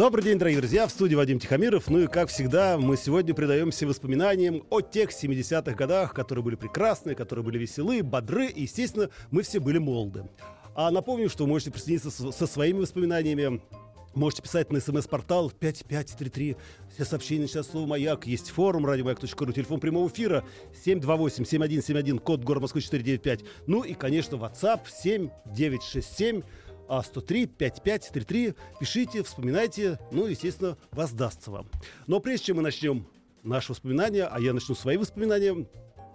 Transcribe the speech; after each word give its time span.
Добрый 0.00 0.24
день, 0.24 0.38
дорогие 0.38 0.60
друзья, 0.60 0.86
в 0.86 0.90
студии 0.90 1.14
Вадим 1.14 1.38
Тихомиров. 1.38 1.90
Ну 1.90 1.98
и, 1.98 2.06
как 2.06 2.30
всегда, 2.30 2.78
мы 2.78 2.96
сегодня 2.96 3.34
предаемся 3.34 3.86
воспоминаниям 3.86 4.64
о 4.70 4.80
тех 4.80 5.10
70-х 5.10 5.72
годах, 5.72 6.14
которые 6.14 6.42
были 6.42 6.54
прекрасны, 6.54 7.14
которые 7.14 7.44
были 7.44 7.58
веселы, 7.58 8.02
бодры, 8.02 8.46
и, 8.46 8.62
естественно, 8.62 9.10
мы 9.30 9.42
все 9.42 9.60
были 9.60 9.76
молоды. 9.76 10.24
А 10.74 10.90
напомню, 10.90 11.28
что 11.28 11.44
вы 11.44 11.50
можете 11.50 11.70
присоединиться 11.70 12.10
со, 12.10 12.32
со 12.32 12.46
своими 12.46 12.78
воспоминаниями 12.78 13.60
Можете 14.14 14.42
писать 14.42 14.72
на 14.72 14.80
смс-портал 14.80 15.52
5533. 15.52 16.56
Все 16.92 17.04
сообщения 17.04 17.46
сейчас 17.46 17.68
слово 17.68 17.86
«Маяк». 17.86 18.26
Есть 18.26 18.50
форум 18.50 18.84
радиомаяк.ру, 18.84 19.52
телефон 19.52 19.78
прямого 19.78 20.08
эфира 20.08 20.44
728-7171, 20.84 22.18
код 22.18 22.42
город 22.42 22.62
Москвы 22.62 22.80
495. 22.80 23.44
Ну 23.68 23.84
и, 23.84 23.94
конечно, 23.94 24.34
WhatsApp 24.34 24.80
7967 25.00 26.42
а 26.90 27.02
103 27.02 27.46
5533. 27.46 28.54
Пишите, 28.80 29.22
вспоминайте, 29.22 29.98
ну, 30.10 30.26
естественно, 30.26 30.76
воздастся 30.90 31.52
вам. 31.52 31.68
Но 32.08 32.18
прежде 32.18 32.46
чем 32.46 32.56
мы 32.56 32.62
начнем 32.62 33.06
наши 33.44 33.72
воспоминания, 33.72 34.24
а 34.24 34.40
я 34.40 34.52
начну 34.52 34.74
свои 34.74 34.96
воспоминания, 34.96 35.66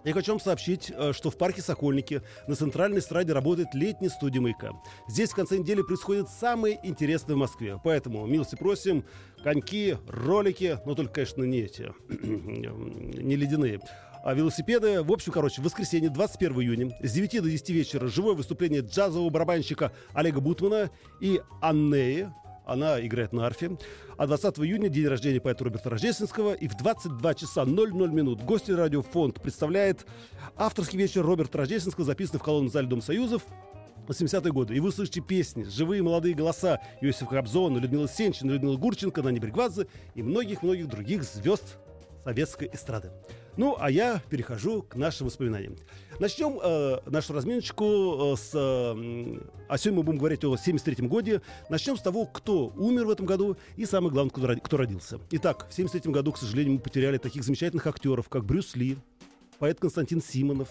я 0.06 0.14
хочу 0.14 0.34
вам 0.34 0.40
сообщить, 0.40 0.92
э, 0.96 1.14
что 1.14 1.32
в 1.32 1.38
парке 1.38 1.64
Сокольники 1.64 2.22
на 2.48 2.56
центральной 2.56 3.00
эстраде 3.00 3.34
работает 3.34 3.70
летняя 3.74 4.10
студия 4.10 4.40
«Маяка». 4.40 4.74
Здесь 5.08 5.32
в 5.32 5.36
конце 5.36 5.58
недели 5.58 5.82
происходит 5.82 6.30
самое 6.30 6.80
интересное 6.84 7.36
в 7.36 7.40
Москве. 7.40 7.80
Поэтому, 7.84 8.28
милости 8.28 8.56
просим, 8.56 9.04
коньки, 9.44 9.98
ролики, 10.08 10.78
но 10.86 10.94
только, 10.94 11.14
конечно, 11.14 11.44
не 11.44 11.62
эти, 11.62 11.92
не 12.10 13.36
ледяные, 13.36 13.80
а 13.80 14.05
велосипеды. 14.34 15.04
В 15.04 15.12
общем, 15.12 15.32
короче, 15.32 15.62
в 15.62 15.66
воскресенье, 15.66 16.10
21 16.10 16.62
июня, 16.62 16.98
с 17.02 17.12
9 17.12 17.44
до 17.44 17.50
10 17.50 17.70
вечера 17.70 18.08
живое 18.08 18.34
выступление 18.34 18.82
джазового 18.82 19.30
барабанщика 19.30 19.92
Олега 20.14 20.42
Бутмана 20.42 20.90
и 21.22 21.42
Аннеи, 21.62 22.30
она 22.66 23.00
играет 23.06 23.34
на 23.34 23.46
арфе. 23.46 23.78
А 24.18 24.28
20 24.28 24.60
июня 24.60 24.90
день 24.90 25.08
рождения 25.08 25.40
поэта 25.40 25.66
Роберта 25.66 25.90
Рождественского. 25.90 26.54
И 26.54 26.68
в 26.68 26.76
22 26.76 27.34
часа 27.36 27.66
00 27.66 27.92
минут 28.12 28.42
гости 28.44 28.72
радиофонд 28.72 29.42
представляет 29.42 30.06
авторский 30.56 30.98
вечер 30.98 31.24
Роберта 31.24 31.60
Рождественского, 31.60 32.06
записанный 32.06 32.40
в 32.40 32.44
колонном 32.44 32.72
зале 32.72 32.88
Дом 32.88 33.02
Союзов 33.02 33.44
80-е 34.08 34.52
годы. 34.52 34.76
И 34.76 34.80
вы 34.80 34.92
слышите 34.92 35.22
песни, 35.22 35.64
живые 35.64 36.02
молодые 36.02 36.36
голоса 36.36 36.80
Иосифа 37.02 37.26
Кобзона, 37.26 37.78
Людмила 37.78 38.08
Сенчина, 38.08 38.52
Людмила 38.52 38.78
Гурченко, 38.78 39.22
Нани 39.22 39.40
Бригвадзе 39.40 39.88
и 40.14 40.24
многих-многих 40.24 40.88
других 40.88 41.24
звезд 41.24 41.78
советской 42.26 42.70
эстрады. 42.74 43.12
Ну, 43.56 43.78
а 43.80 43.90
я 43.90 44.22
перехожу 44.30 44.82
к 44.82 44.96
нашим 44.96 45.28
воспоминаниям. 45.28 45.78
Начнем 46.20 46.60
э, 46.62 47.10
нашу 47.10 47.34
разминочку 47.34 48.34
э, 48.34 48.36
с... 48.36 48.52
Э, 48.54 49.40
а 49.70 49.78
сегодня 49.78 50.00
мы 50.00 50.04
будем 50.04 50.20
говорить 50.20 50.44
о 50.44 50.56
73-м 50.56 51.08
годе. 51.08 51.42
Начнем 51.70 51.96
с 51.96 52.02
того, 52.02 52.26
кто 52.26 52.68
умер 52.76 53.06
в 53.06 53.10
этом 53.12 53.26
году 53.26 53.58
и, 53.78 53.86
самое 53.86 54.12
главное, 54.12 54.32
кто, 54.32 54.56
кто 54.62 54.78
родился. 54.78 55.20
Итак, 55.32 55.68
в 55.70 55.78
73-м 55.78 56.12
году, 56.12 56.32
к 56.32 56.38
сожалению, 56.38 56.74
мы 56.74 56.80
потеряли 56.80 57.18
таких 57.18 57.44
замечательных 57.44 57.88
актеров, 57.88 58.28
как 58.28 58.44
Брюс 58.44 58.76
Ли, 58.76 58.98
поэт 59.60 59.80
Константин 59.80 60.22
Симонов. 60.22 60.70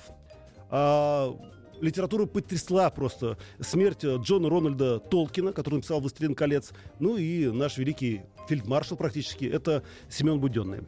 А, 0.71 1.35
литература 1.81 2.27
потрясла 2.27 2.91
просто 2.91 3.39
смерть 3.61 4.05
э, 4.05 4.17
Джона 4.21 4.51
Рональда 4.51 4.99
Толкина, 4.99 5.53
который 5.53 5.77
написал 5.77 6.01
«Властелин 6.01 6.35
колец». 6.35 6.73
Ну 6.99 7.17
и 7.17 7.47
наш 7.47 7.79
великий 7.79 8.23
фельдмаршал 8.49 8.99
практически, 8.99 9.45
это 9.45 9.85
Семен 10.11 10.41
Буденный. 10.41 10.83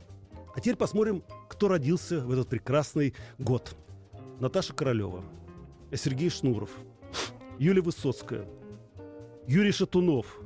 А 0.56 0.60
теперь 0.60 0.76
посмотрим, 0.76 1.22
кто 1.50 1.68
родился 1.68 2.20
в 2.20 2.32
этот 2.32 2.48
прекрасный 2.48 3.12
год. 3.38 3.76
Наташа 4.40 4.72
Королева, 4.72 5.22
Сергей 5.94 6.30
Шнуров, 6.30 6.70
Юлия 7.58 7.82
Высоцкая, 7.82 8.46
Юрий 9.46 9.72
Шатунов, 9.72 10.40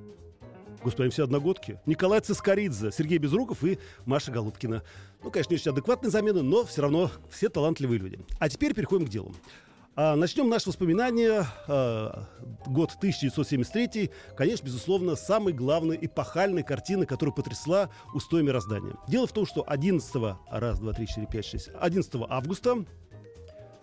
Господи, 0.82 1.10
все 1.10 1.24
одногодки. 1.24 1.78
Николай 1.86 2.20
Цискоридзе, 2.20 2.90
Сергей 2.90 3.18
Безруков 3.18 3.62
и 3.64 3.78
Маша 4.06 4.32
Голубкина. 4.32 4.82
Ну, 5.22 5.30
конечно, 5.30 5.52
есть 5.52 5.66
адекватные 5.66 6.10
замены, 6.10 6.42
но 6.42 6.64
все 6.64 6.82
равно 6.82 7.10
все 7.30 7.48
талантливые 7.48 7.98
люди. 8.00 8.18
А 8.38 8.48
теперь 8.48 8.74
переходим 8.74 9.06
к 9.06 9.10
делу. 9.10 9.34
А, 9.96 10.14
начнем 10.14 10.48
наши 10.48 10.68
воспоминания. 10.68 11.46
А, 11.66 12.26
год 12.66 12.92
1973. 12.96 14.10
Конечно, 14.36 14.64
безусловно, 14.64 15.16
самой 15.16 15.52
главной 15.52 15.98
эпохальной 16.00 16.62
картины, 16.62 17.06
которая 17.06 17.34
потрясла 17.34 17.90
устой 18.14 18.42
мироздания. 18.42 18.94
Дело 19.08 19.26
в 19.26 19.32
том, 19.32 19.46
что 19.46 19.64
11, 19.66 20.36
раз, 20.50 20.78
два, 20.78 20.92
три, 20.92 21.06
четыре, 21.06 21.26
пять, 21.26 21.44
шесть, 21.44 21.70
11 21.78 22.12
августа 22.28 22.84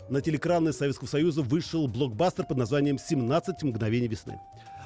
на 0.10 0.22
телекраны 0.22 0.72
Советского 0.72 1.08
Союза 1.08 1.42
вышел 1.42 1.88
блокбастер 1.88 2.46
под 2.46 2.58
названием 2.58 2.96
«17 2.96 3.54
мгновений 3.64 4.08
весны». 4.08 4.40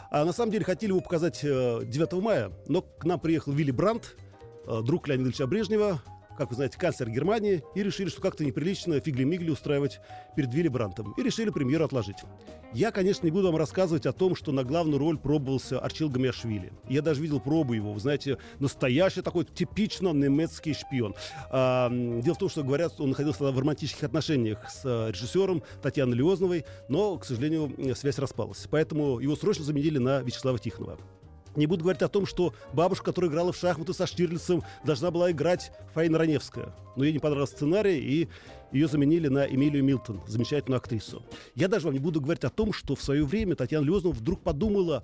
А 0.10 0.26
на 0.26 0.34
самом 0.34 0.52
деле 0.52 0.66
хотели 0.66 0.92
его 0.92 1.00
показать 1.00 1.42
э, 1.44 1.82
9 1.86 2.14
мая, 2.14 2.52
но 2.68 2.82
к 2.82 3.06
нам 3.06 3.20
приехал 3.20 3.54
Вилли 3.54 3.72
Брандт, 3.72 4.18
э, 4.66 4.82
друг 4.84 5.08
Леонида 5.08 5.30
Ильича 5.30 5.48
Брежнева, 5.48 6.02
как 6.42 6.50
вы 6.50 6.56
знаете, 6.56 6.76
канцлер 6.80 7.08
Германии, 7.08 7.64
и 7.76 7.84
решили, 7.84 8.10
что 8.10 8.20
как-то 8.20 8.44
неприлично 8.44 9.00
фигли-мигли 9.00 9.52
устраивать 9.52 10.00
перед 10.36 10.52
Вилли 10.52 10.70
Брандтом. 10.70 11.14
И 11.16 11.22
решили 11.22 11.52
премьеру 11.52 11.86
отложить. 11.86 12.18
Я, 12.74 12.90
конечно, 12.90 13.28
не 13.28 13.32
буду 13.32 13.48
вам 13.52 13.58
рассказывать 13.58 14.08
о 14.08 14.12
том, 14.12 14.36
что 14.36 14.52
на 14.52 14.64
главную 14.64 14.98
роль 14.98 15.20
пробовался 15.20 15.80
Арчил 15.80 16.10
Гамиашвили. 16.10 16.74
Я 16.90 17.04
даже 17.04 17.22
видел 17.22 17.40
пробу 17.40 17.74
его. 17.74 17.94
Вы 17.94 18.00
знаете, 18.00 18.40
настоящий 18.58 19.22
такой 19.22 19.46
типично 19.46 20.14
немецкий 20.14 20.74
шпион. 20.74 21.14
А, 21.52 21.90
дело 21.92 22.34
в 22.34 22.40
том, 22.40 22.50
что 22.50 22.64
говорят, 22.64 23.00
он 23.00 23.10
находился 23.10 23.44
в 23.44 23.60
романтических 23.60 24.04
отношениях 24.04 24.68
с 24.68 24.82
а, 24.84 25.10
режиссером 25.12 25.62
Татьяной 25.84 26.18
Леозновой, 26.18 26.66
но, 26.90 27.18
к 27.20 27.26
сожалению, 27.26 27.96
связь 27.96 28.18
распалась. 28.18 28.66
Поэтому 28.72 29.20
его 29.20 29.36
срочно 29.36 29.64
заменили 29.64 30.00
на 30.00 30.22
Вячеслава 30.22 30.58
Тихонова. 30.58 30.98
Не 31.56 31.66
буду 31.66 31.84
говорить 31.84 32.02
о 32.02 32.08
том, 32.08 32.26
что 32.26 32.54
бабушка, 32.74 33.06
которая 33.06 33.30
играла 33.30 33.52
в 33.52 33.58
шахматы 33.58 33.94
со 33.94 34.08
Штирлицем, 34.08 34.64
должна 34.86 35.12
была 35.12 35.32
играть 35.32 35.72
Фаина 35.94 36.18
Раневская. 36.18 36.74
Но 36.96 37.04
ей 37.04 37.14
не 37.14 37.20
понравился 37.20 37.56
сценарий, 37.56 38.00
и 38.00 38.30
ее 38.72 38.88
заменили 38.88 39.28
на 39.28 39.46
Эмилию 39.46 39.84
Милтон, 39.84 40.22
замечательную 40.28 40.78
актрису. 40.78 41.24
Я 41.56 41.68
даже 41.68 41.86
вам 41.86 41.94
не 41.94 42.00
буду 42.00 42.22
говорить 42.22 42.46
о 42.46 42.50
том, 42.50 42.72
что 42.72 42.96
в 42.96 43.04
свое 43.04 43.26
время 43.26 43.56
Татьяна 43.56 43.84
Леознова 43.84 44.14
вдруг 44.14 44.42
подумала, 44.42 45.04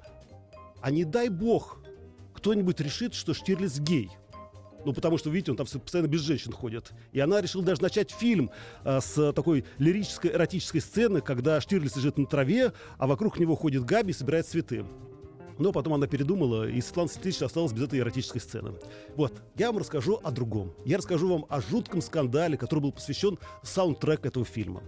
а 0.82 0.90
не 0.90 1.04
дай 1.04 1.28
бог, 1.28 1.80
кто-нибудь 2.34 2.80
решит, 2.80 3.14
что 3.14 3.34
Штирлиц 3.34 3.80
гей. 3.80 4.12
Ну, 4.86 4.94
потому 4.94 5.18
что, 5.18 5.30
видите, 5.30 5.52
он 5.52 5.58
там 5.58 5.68
постоянно 5.68 6.08
без 6.08 6.22
женщин 6.22 6.54
ходит. 6.54 6.94
И 7.12 7.20
она 7.20 7.42
решила 7.42 7.64
даже 7.64 7.82
начать 7.82 8.12
фильм 8.12 8.52
а, 8.86 9.02
с 9.02 9.34
такой 9.34 9.66
лирической, 9.80 10.32
эротической 10.32 10.80
сцены, 10.80 11.20
когда 11.20 11.60
Штирлиц 11.60 11.98
лежит 11.98 12.18
на 12.18 12.26
траве, 12.26 12.72
а 12.98 13.08
вокруг 13.08 13.38
него 13.38 13.56
ходит 13.56 13.84
Габи 13.84 14.12
и 14.12 14.14
собирает 14.14 14.48
цветы. 14.48 14.86
Но 15.60 15.72
потом 15.72 15.94
она 15.94 16.08
передумала, 16.08 16.68
и 16.68 16.80
Светлана 16.82 17.10
Светлична 17.10 17.48
осталась 17.48 17.74
без 17.74 17.84
этой 17.84 18.00
эротической 18.00 18.42
сцены. 18.42 18.74
Вот, 19.16 19.34
я 19.56 19.68
вам 19.68 19.80
расскажу 19.80 20.20
о 20.24 20.32
другом. 20.32 20.74
Я 20.86 20.98
расскажу 20.98 21.28
вам 21.28 21.46
о 21.50 21.62
жутком 21.62 22.02
скандале, 22.02 22.58
который 22.58 22.82
был 22.82 22.92
посвящен 22.92 23.38
саундтрек 23.64 24.26
этого 24.26 24.46
фильма. 24.46 24.84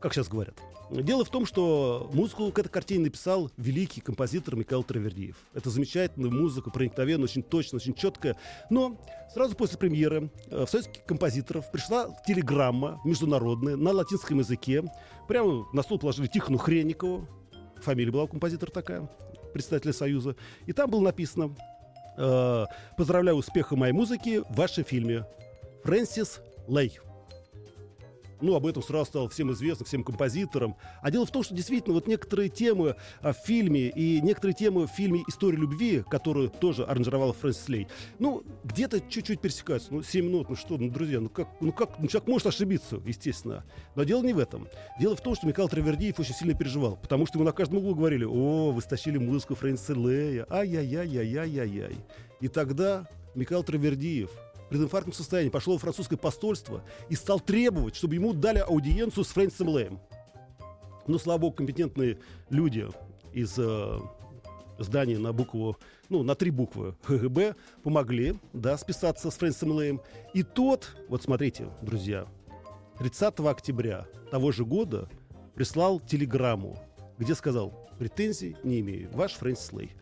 Как 0.00 0.12
сейчас 0.12 0.28
говорят. 0.28 0.56
Дело 0.90 1.24
в 1.24 1.30
том, 1.30 1.46
что 1.46 2.08
музыку 2.12 2.52
к 2.52 2.58
этой 2.58 2.68
картине 2.68 3.04
написал 3.04 3.50
великий 3.56 4.00
композитор 4.00 4.54
Михаил 4.54 4.84
Травердиев. 4.84 5.36
Это 5.52 5.68
замечательная 5.68 6.30
музыка, 6.30 6.70
проникновенная, 6.70 7.24
очень 7.24 7.42
точная, 7.42 7.80
очень 7.80 7.94
четкая. 7.94 8.36
Но 8.70 9.00
сразу 9.34 9.56
после 9.56 9.78
премьеры 9.78 10.30
э, 10.48 10.64
в 10.64 10.70
советских 10.70 11.04
композиторов 11.04 11.70
пришла 11.72 12.16
телеграмма 12.24 13.00
международная 13.04 13.74
на 13.74 13.90
латинском 13.90 14.38
языке. 14.38 14.84
Прямо 15.26 15.66
на 15.72 15.82
стол 15.82 15.98
положили 15.98 16.28
Тихону 16.28 16.58
Хренникову. 16.58 17.26
Фамилия 17.82 18.12
была 18.12 18.22
у 18.24 18.28
композитора 18.28 18.70
такая, 18.70 19.10
представителя 19.56 19.92
Союза. 19.92 20.36
И 20.66 20.72
там 20.72 20.90
было 20.90 21.00
написано 21.00 21.54
э, 22.16 22.64
«Поздравляю 22.96 23.36
успеха 23.36 23.76
моей 23.76 23.92
музыки 23.92 24.42
в 24.48 24.56
вашем 24.56 24.84
фильме. 24.84 25.24
Фрэнсис 25.82 26.40
Лей». 26.68 26.98
Ну, 28.40 28.54
об 28.54 28.66
этом 28.66 28.82
сразу 28.82 29.06
стало 29.06 29.28
всем 29.28 29.52
известно, 29.52 29.84
всем 29.86 30.04
композиторам. 30.04 30.76
А 31.02 31.10
дело 31.10 31.26
в 31.26 31.30
том, 31.30 31.42
что 31.42 31.54
действительно 31.54 31.94
вот 31.94 32.06
некоторые 32.06 32.48
темы 32.48 32.96
а, 33.20 33.32
в 33.32 33.38
фильме 33.38 33.88
и 33.88 34.20
некоторые 34.20 34.54
темы 34.54 34.86
в 34.86 34.90
фильме 34.90 35.22
«История 35.28 35.56
любви», 35.56 36.04
которую 36.08 36.50
тоже 36.50 36.84
аранжировала 36.84 37.32
Фрэнсис 37.32 37.68
Лей, 37.68 37.88
ну, 38.18 38.42
где-то 38.64 39.00
чуть-чуть 39.00 39.40
пересекаются. 39.40 39.92
Ну, 39.92 40.02
7 40.02 40.26
минут, 40.26 40.50
ну 40.50 40.56
что, 40.56 40.76
ну, 40.76 40.90
друзья, 40.90 41.20
ну 41.20 41.28
как, 41.28 41.48
ну 41.60 41.72
как, 41.72 41.98
ну 41.98 42.08
человек 42.08 42.28
может 42.28 42.46
ошибиться, 42.46 43.00
естественно. 43.04 43.64
Но 43.94 44.04
дело 44.04 44.22
не 44.22 44.32
в 44.32 44.38
этом. 44.38 44.68
Дело 45.00 45.16
в 45.16 45.20
том, 45.20 45.34
что 45.34 45.46
Михаил 45.46 45.68
Травердиев 45.68 46.18
очень 46.18 46.34
сильно 46.34 46.54
переживал, 46.54 46.96
потому 46.96 47.26
что 47.26 47.38
ему 47.38 47.44
на 47.44 47.52
каждом 47.52 47.78
углу 47.78 47.94
говорили, 47.94 48.24
о, 48.24 48.72
вы 48.72 48.80
стащили 48.82 49.18
музыку 49.18 49.54
Фрэнсиса 49.54 49.94
Лея, 49.94 50.46
ай-яй-яй-яй-яй-яй. 50.50 51.96
И 52.40 52.48
тогда 52.48 53.08
Михаил 53.34 53.62
Травердиев 53.62 54.30
прединфарктном 54.68 55.12
состоянии 55.12 55.50
пошел 55.50 55.74
во 55.74 55.78
французское 55.78 56.18
посольство 56.18 56.82
и 57.08 57.14
стал 57.14 57.40
требовать, 57.40 57.96
чтобы 57.96 58.14
ему 58.14 58.32
дали 58.32 58.58
аудиенцию 58.58 59.24
с 59.24 59.28
Фрэнсисом 59.28 59.68
Лэем. 59.68 60.00
Но, 61.06 61.18
слава 61.18 61.38
богу, 61.38 61.56
компетентные 61.56 62.18
люди 62.50 62.88
из 63.32 63.54
э, 63.58 63.98
здания 64.78 65.18
на 65.18 65.32
букву, 65.32 65.76
ну, 66.08 66.22
на 66.22 66.34
три 66.34 66.50
буквы 66.50 66.96
ХГБ 67.04 67.54
помогли, 67.82 68.38
да, 68.52 68.76
списаться 68.76 69.30
с 69.30 69.36
Фрэнсисом 69.36 69.70
Лэем. 69.70 70.00
И 70.34 70.42
тот, 70.42 70.96
вот 71.08 71.22
смотрите, 71.22 71.68
друзья, 71.82 72.26
30 72.98 73.40
октября 73.40 74.06
того 74.30 74.52
же 74.52 74.64
года 74.64 75.08
прислал 75.54 76.00
телеграмму, 76.00 76.78
где 77.18 77.34
сказал, 77.34 77.88
претензий 77.98 78.56
не 78.62 78.80
имею, 78.80 79.10
ваш 79.12 79.32
Фрэнсис 79.34 79.72
Лэй. 79.72 79.92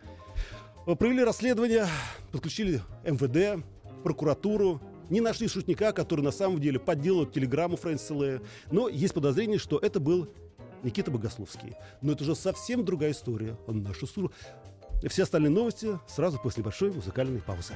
Провели 0.85 1.25
расследование, 1.25 1.87
подключили 2.31 2.83
МВД, 3.05 3.65
прокуратуру, 4.05 4.81
не 5.11 5.21
нашли 5.21 5.49
шутника, 5.49 5.93
который 5.93 6.21
на 6.21 6.31
самом 6.31 6.61
деле 6.61 6.79
подделал 6.79 7.27
телеграмму 7.27 7.77
Фрэнсиса 7.77 8.15
Лэя, 8.15 8.43
но 8.71 8.89
есть 8.89 9.15
подозрение, 9.15 9.59
что 9.59 9.79
это 9.79 9.99
был 9.99 10.29
Никита 10.85 11.11
Богословский. 11.11 11.75
Но 12.01 12.13
это 12.13 12.23
уже 12.23 12.37
совсем 12.37 12.85
другая 12.85 13.11
история. 13.11 13.57
Наша 13.67 14.07
сура. 14.07 14.31
Все 15.09 15.25
остальные 15.25 15.51
новости 15.51 15.99
сразу 16.07 16.39
после 16.39 16.63
большой 16.63 16.93
музыкальной 16.93 17.41
паузы. 17.41 17.75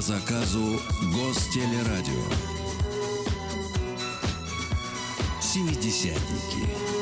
По 0.00 0.04
заказу 0.04 0.80
Гостелерадио. 1.12 2.24
Семидесятники. 5.42 6.99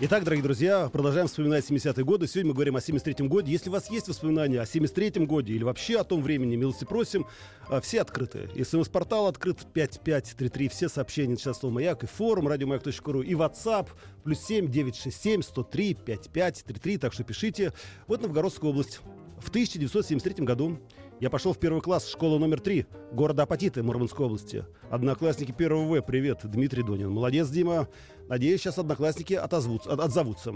Итак, 0.00 0.22
дорогие 0.22 0.44
друзья, 0.44 0.88
продолжаем 0.92 1.26
вспоминать 1.26 1.68
70-е 1.68 2.04
годы. 2.04 2.28
Сегодня 2.28 2.50
мы 2.50 2.54
говорим 2.54 2.76
о 2.76 2.78
73-м 2.78 3.28
годе. 3.28 3.50
Если 3.50 3.68
у 3.68 3.72
вас 3.72 3.90
есть 3.90 4.06
воспоминания 4.06 4.60
о 4.60 4.62
73-м 4.62 5.26
годе 5.26 5.54
или 5.54 5.64
вообще 5.64 5.98
о 5.98 6.04
том 6.04 6.22
времени, 6.22 6.54
милости 6.54 6.84
просим, 6.84 7.26
а, 7.68 7.80
все 7.80 8.02
открыты. 8.02 8.48
СМС-портал 8.64 9.26
открыт 9.26 9.66
5533, 9.72 10.68
все 10.68 10.88
сообщения 10.88 11.36
сейчас 11.36 11.58
слово 11.58 11.74
«Маяк», 11.74 12.04
и 12.04 12.06
форум 12.06 12.46
радиомаяк.ру, 12.46 13.22
и 13.22 13.32
WhatsApp, 13.32 13.88
плюс 14.22 14.38
7 14.42 14.68
967 14.70 15.42
103 15.42 15.94
5533, 15.94 16.98
так 16.98 17.12
что 17.12 17.24
пишите. 17.24 17.72
Вот 18.06 18.22
Новгородская 18.22 18.70
область. 18.70 19.00
В 19.40 19.48
1973 19.48 20.44
году 20.44 20.78
я 21.20 21.30
пошел 21.30 21.52
в 21.52 21.58
первый 21.58 21.80
класс 21.80 22.08
школы 22.08 22.38
номер 22.38 22.60
3 22.60 22.86
города 23.12 23.42
Апатиты 23.42 23.82
Мурманской 23.82 24.26
области. 24.26 24.64
Одноклассники 24.90 25.50
первого 25.50 25.84
В. 25.84 26.02
Привет, 26.02 26.40
Дмитрий 26.44 26.84
Донин. 26.84 27.10
Молодец, 27.10 27.48
Дима. 27.48 27.88
Надеюсь, 28.28 28.60
сейчас 28.60 28.78
одноклассники 28.78 29.34
отозвутся, 29.34 29.92
от- 29.92 30.00
отзовутся. 30.00 30.54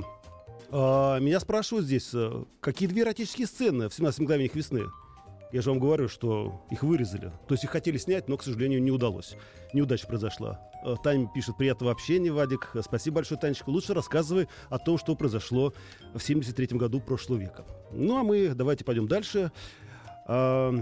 А, 0.71 1.19
меня 1.19 1.41
спрашивают 1.41 1.87
здесь, 1.87 2.11
э, 2.15 2.45
какие 2.61 2.89
две 2.89 3.03
эротические 3.03 3.47
сцены 3.47 3.89
в 3.89 3.95
17 3.95 4.21
мгновениях 4.21 4.55
весны? 4.55 4.85
Я 5.53 5.61
же 5.61 5.69
вам 5.69 5.81
говорю, 5.81 6.09
что 6.09 6.63
их 6.71 6.83
вырезали. 6.83 7.31
То 7.47 7.53
есть 7.53 7.65
их 7.65 7.71
хотели 7.71 7.99
снять, 7.99 8.27
но, 8.27 8.39
к 8.39 8.43
сожалению, 8.43 8.83
не 8.83 8.91
удалось. 8.91 9.37
Неудача 9.75 10.07
произошла. 10.07 10.61
Э, 10.85 10.95
Таня 11.03 11.29
пишет, 11.35 11.57
приятного 11.59 11.93
общения, 11.93 12.33
Вадик. 12.33 12.71
Спасибо 12.83 13.17
большое, 13.17 13.39
Танечка. 13.39 13.69
Лучше 13.69 13.93
рассказывай 13.93 14.49
о 14.71 14.79
том, 14.79 14.97
что 14.99 15.15
произошло 15.15 15.75
в 16.15 16.21
73 16.21 16.79
году 16.79 17.01
прошлого 17.01 17.39
века. 17.39 17.65
Ну, 17.91 18.19
а 18.19 18.23
мы 18.23 18.49
давайте 18.55 18.85
пойдем 18.85 19.09
дальше. 19.09 19.53
А, 20.27 20.73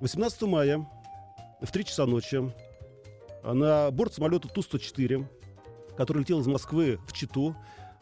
18 0.00 0.42
мая 0.42 0.88
в 1.60 1.70
3 1.72 1.84
часа 1.84 2.06
ночи 2.06 2.52
на 3.44 3.90
борт 3.90 4.14
самолета 4.14 4.46
Ту-104, 4.48 5.26
который 5.96 6.20
летел 6.20 6.40
из 6.40 6.46
Москвы 6.46 6.98
в 7.06 7.12
Читу 7.12 7.56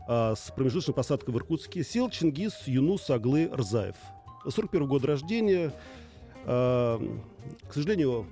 а, 0.08 0.34
с 0.34 0.50
промежуточной 0.50 0.94
посадкой 0.94 1.34
в 1.34 1.36
Иркутске, 1.38 1.84
сел 1.84 2.10
Чингис 2.10 2.66
Юнус 2.66 3.08
Аглы 3.10 3.50
Рзаев. 3.52 3.96
41 4.48 4.86
года 4.86 5.08
рождения. 5.08 5.72
А, 6.46 6.98
к 7.68 7.74
сожалению, 7.74 8.26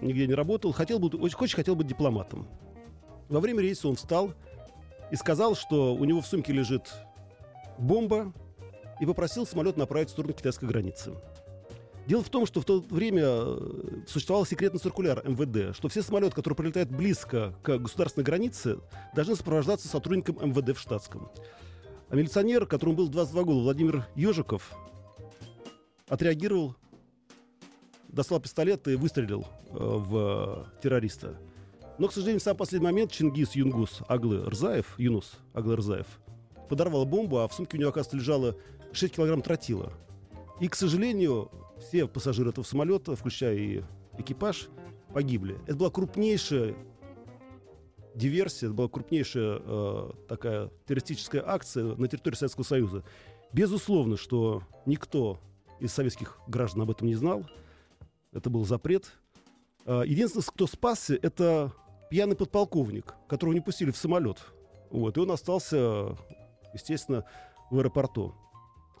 нигде 0.00 0.26
не 0.26 0.34
работал. 0.34 0.72
Хотел 0.72 0.98
быть, 0.98 1.14
очень, 1.14 1.36
очень 1.38 1.56
хотел 1.56 1.74
быть 1.74 1.86
дипломатом. 1.86 2.46
Во 3.28 3.40
время 3.40 3.62
рейса 3.62 3.88
он 3.88 3.96
встал 3.96 4.32
и 5.10 5.16
сказал, 5.16 5.54
что 5.54 5.94
у 5.94 6.04
него 6.04 6.20
в 6.20 6.26
сумке 6.26 6.52
лежит 6.52 6.90
бомба, 7.78 8.32
и 9.00 9.06
попросил 9.06 9.46
самолет 9.46 9.76
направить 9.76 10.10
в 10.10 10.12
сторону 10.12 10.34
китайской 10.34 10.66
границы. 10.66 11.14
Дело 12.10 12.24
в 12.24 12.28
том, 12.28 12.44
что 12.44 12.60
в 12.60 12.64
то 12.64 12.80
время 12.90 13.22
э, 13.24 14.02
существовал 14.08 14.44
секретный 14.44 14.80
циркуляр 14.80 15.22
МВД, 15.24 15.76
что 15.76 15.88
все 15.88 16.02
самолеты, 16.02 16.34
которые 16.34 16.56
прилетают 16.56 16.90
близко 16.90 17.54
к 17.62 17.78
государственной 17.78 18.24
границе, 18.24 18.80
должны 19.14 19.36
сопровождаться 19.36 19.86
сотрудником 19.86 20.36
МВД 20.44 20.76
в 20.76 20.80
штатском. 20.80 21.30
А 22.08 22.16
милиционер, 22.16 22.66
которому 22.66 22.96
был 22.96 23.08
22 23.10 23.44
года, 23.44 23.60
Владимир 23.60 24.08
Ежиков, 24.16 24.72
отреагировал, 26.08 26.74
достал 28.08 28.40
пистолет 28.40 28.88
и 28.88 28.96
выстрелил 28.96 29.46
э, 29.68 29.76
в 29.78 30.66
террориста. 30.82 31.38
Но, 31.98 32.08
к 32.08 32.12
сожалению, 32.12 32.40
в 32.40 32.42
самый 32.42 32.58
последний 32.58 32.86
момент 32.86 33.12
Чингис 33.12 33.52
Юнгус 33.52 34.00
Аглы 34.08 34.50
Рзаев, 34.50 34.98
Юнус 34.98 35.34
Аглы 35.52 35.76
Рзаев, 35.76 36.08
подорвал 36.68 37.06
бомбу, 37.06 37.38
а 37.38 37.46
в 37.46 37.54
сумке 37.54 37.76
у 37.76 37.80
него, 37.80 37.90
оказывается, 37.90 38.16
лежало 38.16 38.56
6 38.90 39.14
килограмм 39.14 39.42
тротила. 39.42 39.92
И, 40.58 40.66
к 40.66 40.74
сожалению, 40.74 41.52
все 41.80 42.06
пассажиры 42.06 42.50
этого 42.50 42.64
самолета, 42.64 43.16
включая 43.16 43.56
и 43.56 43.82
экипаж, 44.18 44.68
погибли. 45.12 45.58
Это 45.66 45.76
была 45.76 45.90
крупнейшая 45.90 46.76
диверсия, 48.14 48.68
это 48.68 48.76
была 48.76 48.88
крупнейшая 48.88 49.60
э, 49.60 50.10
такая 50.28 50.70
террористическая 50.86 51.42
акция 51.46 51.96
на 51.96 52.08
территории 52.08 52.36
Советского 52.36 52.64
Союза. 52.64 53.04
Безусловно, 53.52 54.16
что 54.16 54.62
никто 54.86 55.38
из 55.80 55.92
советских 55.92 56.38
граждан 56.46 56.82
об 56.82 56.90
этом 56.90 57.08
не 57.08 57.14
знал. 57.14 57.44
Это 58.32 58.50
был 58.50 58.64
запрет. 58.64 59.12
Э, 59.86 60.02
единственный, 60.04 60.42
кто 60.42 60.66
спасся, 60.66 61.14
это 61.14 61.72
пьяный 62.10 62.36
подполковник, 62.36 63.14
которого 63.28 63.54
не 63.54 63.60
пустили 63.60 63.90
в 63.90 63.96
самолет. 63.96 64.38
Вот, 64.90 65.16
и 65.16 65.20
он 65.20 65.30
остался, 65.30 66.16
естественно, 66.74 67.24
в 67.70 67.78
аэропорту. 67.78 68.34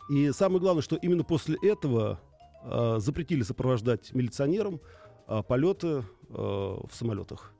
И 0.08 0.30
самое 0.32 0.60
главное, 0.60 0.82
что 0.82 0.96
именно 0.96 1.24
после 1.24 1.56
этого 1.62 2.20
э, 2.62 2.96
запретили 2.98 3.42
сопровождать 3.42 4.14
милиционерам 4.14 4.80
э, 5.26 5.42
полеты 5.42 5.88
э, 5.88 6.02
в 6.28 6.90
самолетах. 6.92 7.52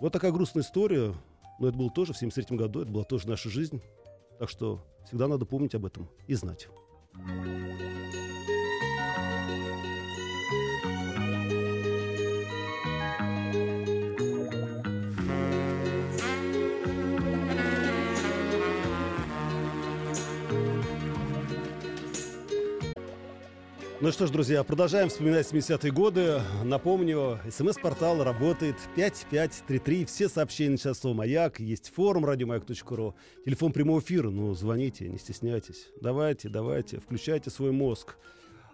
Вот 0.00 0.12
такая 0.12 0.32
грустная 0.32 0.62
история. 0.62 1.14
Но 1.58 1.68
это 1.68 1.78
было 1.78 1.90
тоже 1.90 2.12
в 2.12 2.18
73 2.18 2.56
году, 2.56 2.82
это 2.82 2.90
была 2.90 3.04
тоже 3.04 3.28
наша 3.28 3.48
жизнь. 3.48 3.80
Так 4.38 4.50
что 4.50 4.84
всегда 5.06 5.26
надо 5.26 5.46
помнить 5.46 5.74
об 5.74 5.86
этом 5.86 6.08
и 6.26 6.34
знать. 6.34 6.68
Ну 24.06 24.12
что 24.12 24.28
ж, 24.28 24.30
друзья, 24.30 24.62
продолжаем 24.62 25.08
вспоминать 25.08 25.52
70-е 25.52 25.90
годы. 25.90 26.40
Напомню, 26.62 27.40
смс-портал 27.50 28.22
работает 28.22 28.76
5533. 28.94 30.04
Все 30.04 30.28
сообщения 30.28 30.70
на 30.70 30.78
час 30.78 31.00
слово 31.00 31.16
«Маяк». 31.16 31.58
Есть 31.58 31.92
форум 31.92 32.24
радиомаяк.ру. 32.24 33.16
Телефон 33.44 33.72
прямого 33.72 33.98
эфира. 33.98 34.30
Ну, 34.30 34.54
звоните, 34.54 35.08
не 35.08 35.18
стесняйтесь. 35.18 35.88
Давайте, 36.00 36.48
давайте, 36.48 37.00
включайте 37.00 37.50
свой 37.50 37.72
мозг. 37.72 38.16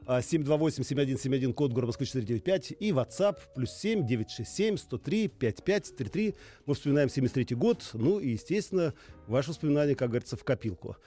А, 0.05 0.21
728-7171, 0.21 1.55
код 1.55 1.73
города 1.73 1.87
Москвы 1.87 2.05
495. 2.05 2.75
И 2.79 2.91
WhatsApp 2.91 3.39
плюс 3.55 3.73
7 3.73 4.07
967 4.07 4.77
103 4.77 5.29
5533. 5.29 6.35
Мы 6.67 6.75
вспоминаем 6.75 7.09
73 7.09 7.57
год. 7.57 7.89
Ну 7.95 8.19
и, 8.19 8.33
естественно, 8.33 8.93
ваши 9.27 9.49
воспоминания, 9.49 9.95
как 9.95 10.11
говорится, 10.11 10.37
в 10.37 10.45
копилку. 10.45 10.99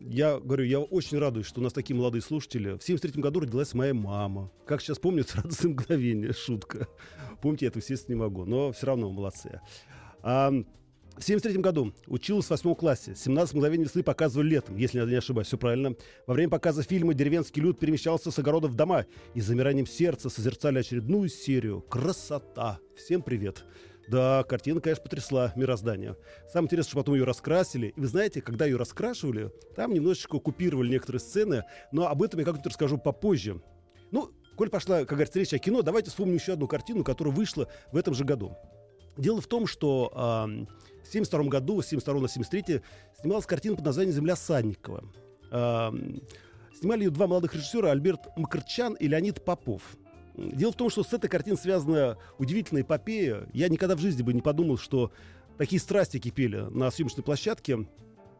Я 0.00 0.38
говорю, 0.38 0.64
я 0.64 0.80
очень 0.80 1.18
радуюсь, 1.18 1.46
что 1.46 1.60
у 1.60 1.64
нас 1.64 1.72
такие 1.72 1.96
молодые 1.96 2.22
слушатели. 2.22 2.76
В 2.76 2.82
73 2.82 3.22
году 3.22 3.40
родилась 3.40 3.72
моя 3.72 3.94
мама. 3.94 4.50
Как 4.66 4.80
сейчас 4.80 4.98
помню, 4.98 5.22
это 5.22 5.38
радостное 5.38 5.72
мгновение, 5.72 6.32
шутка. 6.36 6.88
Помните, 7.40 7.66
я 7.66 7.68
это, 7.68 7.78
естественно, 7.78 8.16
не 8.16 8.20
могу, 8.20 8.44
но 8.44 8.72
все 8.72 8.86
равно 8.86 9.10
молодцы. 9.10 9.60
А, 10.22 10.52
в 11.16 11.22
73 11.22 11.60
году 11.60 11.92
училась 12.06 12.46
в 12.46 12.50
восьмом 12.50 12.74
классе. 12.74 13.14
17 13.14 13.54
мгновений 13.54 13.84
весны 13.84 14.02
показывали 14.02 14.48
летом, 14.48 14.76
если 14.76 14.98
я 14.98 15.04
не 15.04 15.14
ошибаюсь, 15.14 15.48
все 15.48 15.58
правильно. 15.58 15.94
Во 16.26 16.34
время 16.34 16.50
показа 16.50 16.82
фильма 16.82 17.14
деревенский 17.14 17.62
люд 17.62 17.78
перемещался 17.78 18.30
с 18.30 18.38
огородов 18.38 18.72
в 18.72 18.74
дома 18.74 19.06
и 19.34 19.40
с 19.40 19.44
замиранием 19.44 19.86
сердца 19.86 20.30
созерцали 20.30 20.78
очередную 20.78 21.28
серию. 21.28 21.82
Красота! 21.82 22.80
Всем 22.96 23.22
привет! 23.22 23.64
Да, 24.08 24.42
картина, 24.44 24.80
конечно, 24.80 25.02
потрясла 25.02 25.52
мироздание. 25.56 26.16
Самое 26.52 26.66
интересное, 26.66 26.90
что 26.90 27.00
потом 27.00 27.14
ее 27.14 27.24
раскрасили. 27.24 27.88
И 27.96 28.00
вы 28.00 28.06
знаете, 28.06 28.42
когда 28.42 28.66
ее 28.66 28.76
раскрашивали, 28.76 29.50
там 29.76 29.92
немножечко 29.94 30.38
купировали 30.38 30.90
некоторые 30.90 31.20
сцены, 31.20 31.64
но 31.92 32.08
об 32.08 32.22
этом 32.22 32.40
я 32.40 32.46
как-то 32.46 32.68
расскажу 32.68 32.98
попозже. 32.98 33.60
Ну, 34.10 34.30
коль 34.56 34.70
пошла, 34.70 35.00
как 35.00 35.10
говорится, 35.10 35.38
речь 35.38 35.54
о 35.54 35.58
кино, 35.58 35.82
давайте 35.82 36.10
вспомним 36.10 36.34
еще 36.34 36.54
одну 36.54 36.66
картину, 36.66 37.04
которая 37.04 37.34
вышла 37.34 37.68
в 37.92 37.96
этом 37.96 38.14
же 38.14 38.24
году. 38.24 38.56
Дело 39.16 39.40
в 39.40 39.46
том, 39.46 39.66
что 39.66 40.10
а, 40.14 40.46
в 40.46 41.12
72 41.12 41.44
году, 41.44 41.82
с 41.82 41.86
72 41.86 42.20
на 42.20 42.28
73 42.28 42.80
снималась 43.20 43.46
картина 43.46 43.76
под 43.76 43.84
названием 43.84 44.14
«Земля 44.14 44.36
Санникова». 44.36 45.04
А, 45.50 45.94
снимали 46.78 47.04
ее 47.04 47.10
два 47.10 47.26
молодых 47.26 47.54
режиссера, 47.54 47.90
Альберт 47.90 48.36
Макарчан 48.36 48.94
и 48.94 49.06
Леонид 49.06 49.44
Попов. 49.44 49.82
Дело 50.34 50.72
в 50.72 50.76
том, 50.76 50.90
что 50.90 51.02
с 51.02 51.12
этой 51.12 51.28
картиной 51.28 51.58
связана 51.58 52.18
удивительная 52.38 52.82
эпопея. 52.82 53.48
Я 53.52 53.68
никогда 53.68 53.96
в 53.96 54.00
жизни 54.00 54.22
бы 54.22 54.32
не 54.32 54.40
подумал, 54.40 54.78
что 54.78 55.12
такие 55.58 55.80
страсти 55.80 56.18
кипели 56.18 56.68
на 56.70 56.90
съемочной 56.90 57.22
площадке. 57.22 57.86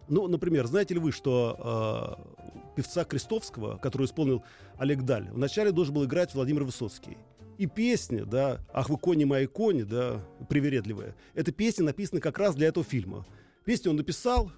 Ну, 0.09 0.29
например, 0.29 0.67
знаете 0.67 0.95
ли 0.95 1.01
вы, 1.01 1.13
что 1.13 2.19
э, 2.47 2.77
певца 2.77 3.05
Крестовского, 3.05 3.77
который 3.77 4.07
исполнил 4.07 4.43
Олег 4.79 5.03
Даль, 5.03 5.29
вначале 5.31 5.73
должен 5.73 5.95
был 5.95 6.05
играть 6.05 6.35
Владимир 6.35 6.65
Высоцкий. 6.65 7.17
И 7.59 7.67
песня, 7.67 8.25
да, 8.25 8.61
«Ах 8.73 8.89
вы 8.89 8.97
кони 8.97 9.25
мои 9.25 9.47
кони», 9.47 9.83
да, 9.83 10.21
привередливая, 10.49 11.15
эта 11.35 11.53
песня 11.53 11.85
написана 11.85 12.21
как 12.21 12.39
раз 12.39 12.55
для 12.55 12.69
этого 12.69 12.85
фильма. 12.85 13.27
Песню 13.65 13.91
он 13.91 13.97
написал, 13.99 14.51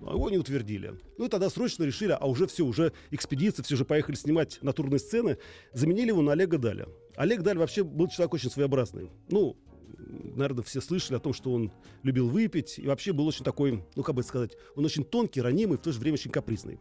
его 0.00 0.30
не 0.30 0.38
утвердили. 0.38 0.94
Ну 1.18 1.26
и 1.26 1.28
тогда 1.28 1.48
срочно 1.50 1.84
решили, 1.84 2.16
а 2.18 2.26
уже 2.26 2.46
все, 2.46 2.64
уже 2.64 2.92
экспедиции, 3.10 3.62
все 3.62 3.76
же 3.76 3.84
поехали 3.84 4.14
снимать 4.14 4.58
натурные 4.62 4.98
сцены, 4.98 5.38
заменили 5.72 6.08
его 6.08 6.22
на 6.22 6.32
Олега 6.32 6.58
Даля. 6.58 6.88
Олег 7.16 7.42
Даль 7.42 7.58
вообще 7.58 7.82
был 7.82 8.08
человек 8.08 8.34
очень 8.34 8.50
своеобразный. 8.50 9.10
Ну, 9.28 9.56
наверное, 9.98 10.62
все 10.62 10.80
слышали 10.80 11.16
о 11.16 11.20
том, 11.20 11.32
что 11.32 11.52
он 11.52 11.72
любил 12.02 12.28
выпить, 12.28 12.78
и 12.78 12.86
вообще 12.86 13.12
был 13.12 13.26
очень 13.26 13.44
такой, 13.44 13.84
ну, 13.94 14.02
как 14.02 14.14
бы 14.14 14.22
сказать, 14.22 14.56
он 14.74 14.84
очень 14.84 15.04
тонкий, 15.04 15.40
ранимый, 15.40 15.78
в 15.78 15.82
то 15.82 15.92
же 15.92 15.98
время 15.98 16.14
очень 16.14 16.30
капризный. 16.30 16.78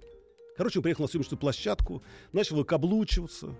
Короче, 0.58 0.80
он 0.80 0.84
приехал 0.84 1.04
на 1.04 1.08
съемочную 1.10 1.40
площадку, 1.40 2.04
начал 2.32 2.58
выкаблучиваться, 2.58 3.56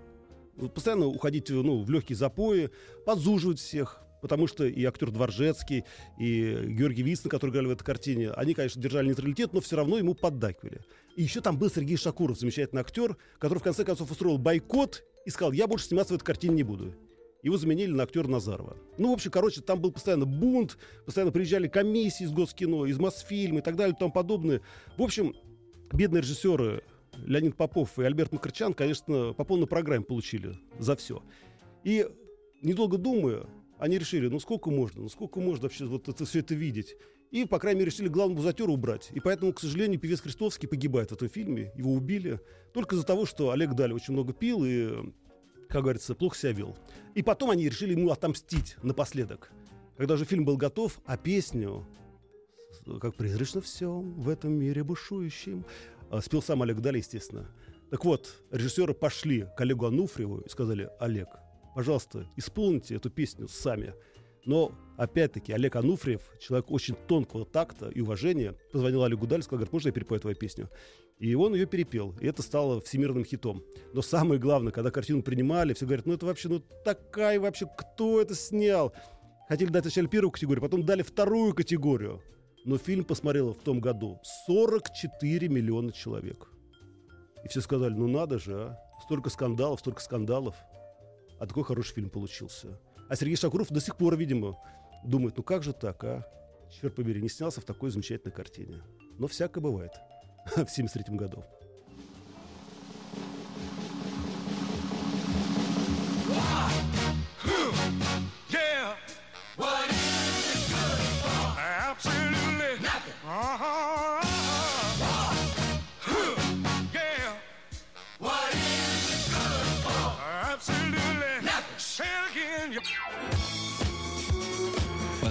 вот 0.56 0.72
постоянно 0.72 1.06
уходить 1.06 1.50
ну, 1.50 1.82
в 1.82 1.90
легкие 1.90 2.16
запои, 2.16 2.70
подзуживать 3.04 3.58
всех, 3.58 4.00
потому 4.26 4.48
что 4.48 4.66
и 4.66 4.84
актер 4.84 5.12
Дворжецкий, 5.12 5.84
и 6.18 6.58
Георгий 6.66 7.04
Вицин, 7.04 7.30
который 7.30 7.52
играли 7.52 7.66
в 7.66 7.70
этой 7.70 7.84
картине, 7.84 8.32
они, 8.32 8.54
конечно, 8.54 8.82
держали 8.82 9.06
нейтралитет, 9.06 9.52
но 9.52 9.60
все 9.60 9.76
равно 9.76 9.98
ему 9.98 10.14
поддакивали. 10.14 10.80
И 11.14 11.22
еще 11.22 11.40
там 11.40 11.56
был 11.56 11.70
Сергей 11.70 11.96
Шакуров, 11.96 12.40
замечательный 12.40 12.80
актер, 12.80 13.16
который 13.38 13.60
в 13.60 13.62
конце 13.62 13.84
концов 13.84 14.10
устроил 14.10 14.36
бойкот 14.36 15.04
и 15.24 15.30
сказал, 15.30 15.52
я 15.52 15.68
больше 15.68 15.86
сниматься 15.86 16.14
в 16.14 16.16
этой 16.16 16.24
картине 16.24 16.56
не 16.56 16.62
буду. 16.64 16.92
Его 17.44 17.56
заменили 17.56 17.92
на 17.92 18.02
актера 18.02 18.26
Назарова. 18.26 18.76
Ну, 18.98 19.10
в 19.10 19.12
общем, 19.12 19.30
короче, 19.30 19.60
там 19.60 19.80
был 19.80 19.92
постоянно 19.92 20.26
бунт, 20.26 20.76
постоянно 21.04 21.30
приезжали 21.30 21.68
комиссии 21.68 22.24
из 22.24 22.32
Госкино, 22.32 22.86
из 22.86 22.98
Мосфильма 22.98 23.60
и 23.60 23.62
так 23.62 23.76
далее 23.76 23.94
и 23.94 23.98
тому 23.98 24.10
подобное. 24.10 24.62
В 24.96 25.02
общем, 25.02 25.32
бедные 25.92 26.22
режиссеры 26.22 26.82
Леонид 27.24 27.56
Попов 27.56 27.98
и 27.98 28.02
Альберт 28.02 28.32
Макарчан, 28.32 28.74
конечно, 28.74 29.32
по 29.32 29.44
полной 29.44 29.66
программе 29.66 30.04
получили 30.04 30.58
за 30.78 30.96
все. 30.96 31.22
И, 31.84 32.06
недолго 32.62 32.98
думая, 32.98 33.46
они 33.78 33.98
решили, 33.98 34.28
ну 34.28 34.40
сколько 34.40 34.70
можно, 34.70 35.02
ну 35.02 35.08
сколько 35.08 35.40
можно 35.40 35.64
вообще 35.64 35.86
вот 35.86 36.08
это, 36.08 36.24
все 36.24 36.40
это 36.40 36.54
видеть. 36.54 36.96
И, 37.30 37.44
по 37.44 37.58
крайней 37.58 37.80
мере, 37.80 37.90
решили 37.90 38.08
главного 38.08 38.38
бузатера 38.38 38.70
убрать. 38.70 39.10
И 39.12 39.20
поэтому, 39.20 39.52
к 39.52 39.60
сожалению, 39.60 39.98
певец 39.98 40.20
Крестовский 40.20 40.68
погибает 40.68 41.10
в 41.10 41.14
этом 41.14 41.28
фильме. 41.28 41.72
Его 41.76 41.92
убили 41.92 42.40
только 42.72 42.94
из-за 42.94 43.04
того, 43.04 43.26
что 43.26 43.50
Олег 43.50 43.74
Дали 43.74 43.92
очень 43.92 44.12
много 44.12 44.32
пил 44.32 44.64
и, 44.64 45.12
как 45.68 45.82
говорится, 45.82 46.14
плохо 46.14 46.36
себя 46.36 46.52
вел. 46.52 46.76
И 47.14 47.22
потом 47.22 47.50
они 47.50 47.68
решили 47.68 47.92
ему 47.92 48.10
отомстить 48.10 48.76
напоследок. 48.82 49.50
Когда 49.96 50.16
же 50.16 50.24
фильм 50.24 50.44
был 50.44 50.56
готов, 50.56 51.00
а 51.04 51.16
песню 51.16 51.84
как 53.00 53.14
призрачно 53.16 53.60
все 53.60 53.90
в 53.90 54.28
этом 54.28 54.52
мире 54.52 54.84
бушующем. 54.84 55.64
А, 56.10 56.20
Спел 56.20 56.42
сам 56.42 56.62
Олег 56.62 56.80
Дали, 56.80 56.98
естественно. 56.98 57.48
Так 57.90 58.04
вот, 58.04 58.34
режиссеры 58.50 58.94
пошли 58.94 59.46
к 59.56 59.60
Олегу 59.60 59.86
Ануфриеву 59.86 60.40
и 60.40 60.48
сказали, 60.48 60.90
Олег, 60.98 61.28
пожалуйста, 61.76 62.26
исполните 62.36 62.94
эту 62.94 63.10
песню 63.10 63.48
сами. 63.48 63.92
Но, 64.46 64.72
опять-таки, 64.96 65.52
Олег 65.52 65.76
Ануфриев, 65.76 66.22
человек 66.40 66.70
очень 66.70 66.94
тонкого 67.06 67.44
такта 67.44 67.90
и 67.90 68.00
уважения, 68.00 68.54
позвонил 68.72 69.02
Олегу 69.02 69.26
Дали, 69.26 69.42
сказал, 69.42 69.58
говорит, 69.58 69.74
можно 69.74 69.88
я 69.88 69.92
перепою 69.92 70.18
твою 70.18 70.36
песню? 70.36 70.70
И 71.18 71.34
он 71.34 71.52
ее 71.54 71.66
перепел, 71.66 72.14
и 72.18 72.26
это 72.26 72.40
стало 72.40 72.80
всемирным 72.80 73.26
хитом. 73.26 73.62
Но 73.92 74.00
самое 74.00 74.40
главное, 74.40 74.72
когда 74.72 74.90
картину 74.90 75.22
принимали, 75.22 75.74
все 75.74 75.84
говорят, 75.84 76.06
ну 76.06 76.14
это 76.14 76.24
вообще, 76.24 76.48
ну 76.48 76.62
такая 76.82 77.38
вообще, 77.38 77.66
кто 77.76 78.22
это 78.22 78.34
снял? 78.34 78.94
Хотели 79.46 79.68
дать 79.68 79.84
сначала 79.84 80.08
первую 80.08 80.30
категорию, 80.30 80.62
потом 80.62 80.82
дали 80.82 81.02
вторую 81.02 81.52
категорию. 81.52 82.22
Но 82.64 82.78
фильм 82.78 83.04
посмотрело 83.04 83.52
в 83.52 83.62
том 83.62 83.80
году 83.80 84.18
44 84.46 85.46
миллиона 85.50 85.92
человек. 85.92 86.48
И 87.44 87.48
все 87.48 87.60
сказали, 87.60 87.92
ну 87.92 88.08
надо 88.08 88.38
же, 88.38 88.54
а. 88.54 88.78
Столько 89.04 89.28
скандалов, 89.28 89.80
столько 89.80 90.00
скандалов. 90.00 90.56
А 91.38 91.46
такой 91.46 91.64
хороший 91.64 91.94
фильм 91.94 92.10
получился. 92.10 92.78
А 93.08 93.16
Сергей 93.16 93.36
Шакуров 93.36 93.68
до 93.68 93.80
сих 93.80 93.96
пор, 93.96 94.16
видимо, 94.16 94.58
думает, 95.04 95.36
ну 95.36 95.42
как 95.42 95.62
же 95.62 95.72
так, 95.72 96.02
а? 96.04 96.26
Черт 96.70 96.94
побери, 96.94 97.22
не 97.22 97.28
снялся 97.28 97.60
в 97.60 97.64
такой 97.64 97.90
замечательной 97.90 98.32
картине. 98.34 98.82
Но 99.18 99.28
всякое 99.28 99.60
бывает 99.60 99.92
в 100.56 100.68
73 100.68 101.16
году. 101.16 101.44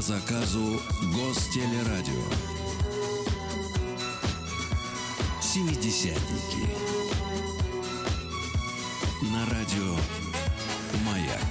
Заказу 0.06 0.80
Гостелерадио. 1.16 2.14
Семидесятники. 5.42 6.68
На 9.34 9.46
радио 9.46 9.96
Маяк. 11.08 11.42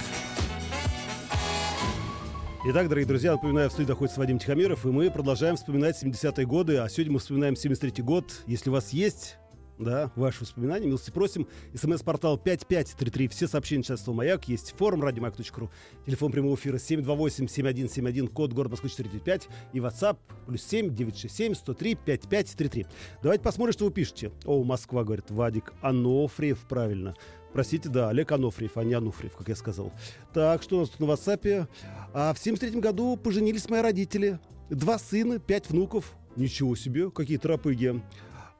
Итак, 2.66 2.88
дорогие 2.88 3.08
друзья, 3.08 3.32
напоминаю, 3.32 3.70
в 3.70 3.72
студии 3.72 3.88
находится 3.88 4.20
Вадим 4.20 4.38
Тихомиров, 4.38 4.86
и 4.86 4.88
мы 4.88 5.10
продолжаем 5.10 5.56
вспоминать 5.56 6.00
70-е 6.00 6.46
годы, 6.46 6.76
а 6.76 6.88
сегодня 6.88 7.14
мы 7.14 7.18
вспоминаем 7.18 7.54
73-й 7.54 8.02
год. 8.02 8.44
Если 8.46 8.70
у 8.70 8.72
вас 8.72 8.90
есть 8.90 9.36
да, 9.78 10.12
ваши 10.14 10.42
воспоминания, 10.42 10.86
милости 10.86 11.10
просим. 11.10 11.48
СМС-портал 11.74 12.38
5533. 12.38 13.28
Все 13.28 13.48
сообщения 13.48 13.82
часто 13.82 14.12
«Маяк». 14.12 14.48
Есть 14.48 14.74
форум 14.76 15.02
радиомаяк.ру. 15.02 15.70
Телефон 16.06 16.32
прямого 16.32 16.54
эфира 16.54 16.76
728-7171, 16.76 18.28
код 18.28 18.52
город 18.52 18.70
Москвы 18.70 18.90
495. 18.90 19.48
И 19.72 19.78
WhatsApp 19.78 20.18
плюс 20.46 20.62
7 20.62 20.94
967 20.94 21.54
103 21.54 21.94
5533. 21.96 22.86
Давайте 23.22 23.42
посмотрим, 23.42 23.72
что 23.72 23.84
вы 23.86 23.90
пишете. 23.90 24.30
О, 24.44 24.62
Москва, 24.62 25.02
говорит 25.02 25.30
Вадик. 25.30 25.72
Анофриев, 25.82 26.60
правильно. 26.68 27.14
Простите, 27.52 27.88
да, 27.88 28.08
Олег 28.08 28.30
Анофриев, 28.32 28.76
а 28.76 28.84
не 28.84 28.94
Ануфриев, 28.94 29.36
как 29.36 29.48
я 29.48 29.56
сказал. 29.56 29.92
Так, 30.32 30.62
что 30.62 30.76
у 30.76 30.80
нас 30.80 30.88
тут 30.90 31.00
на 31.00 31.12
WhatsApp? 31.12 31.68
А 32.12 32.32
в 32.32 32.38
73 32.38 32.80
году 32.80 33.16
поженились 33.16 33.68
мои 33.68 33.80
родители. 33.80 34.38
Два 34.70 34.98
сына, 34.98 35.38
пять 35.38 35.68
внуков. 35.70 36.14
Ничего 36.36 36.74
себе, 36.74 37.10
какие 37.10 37.38
тропыги. 37.38 38.02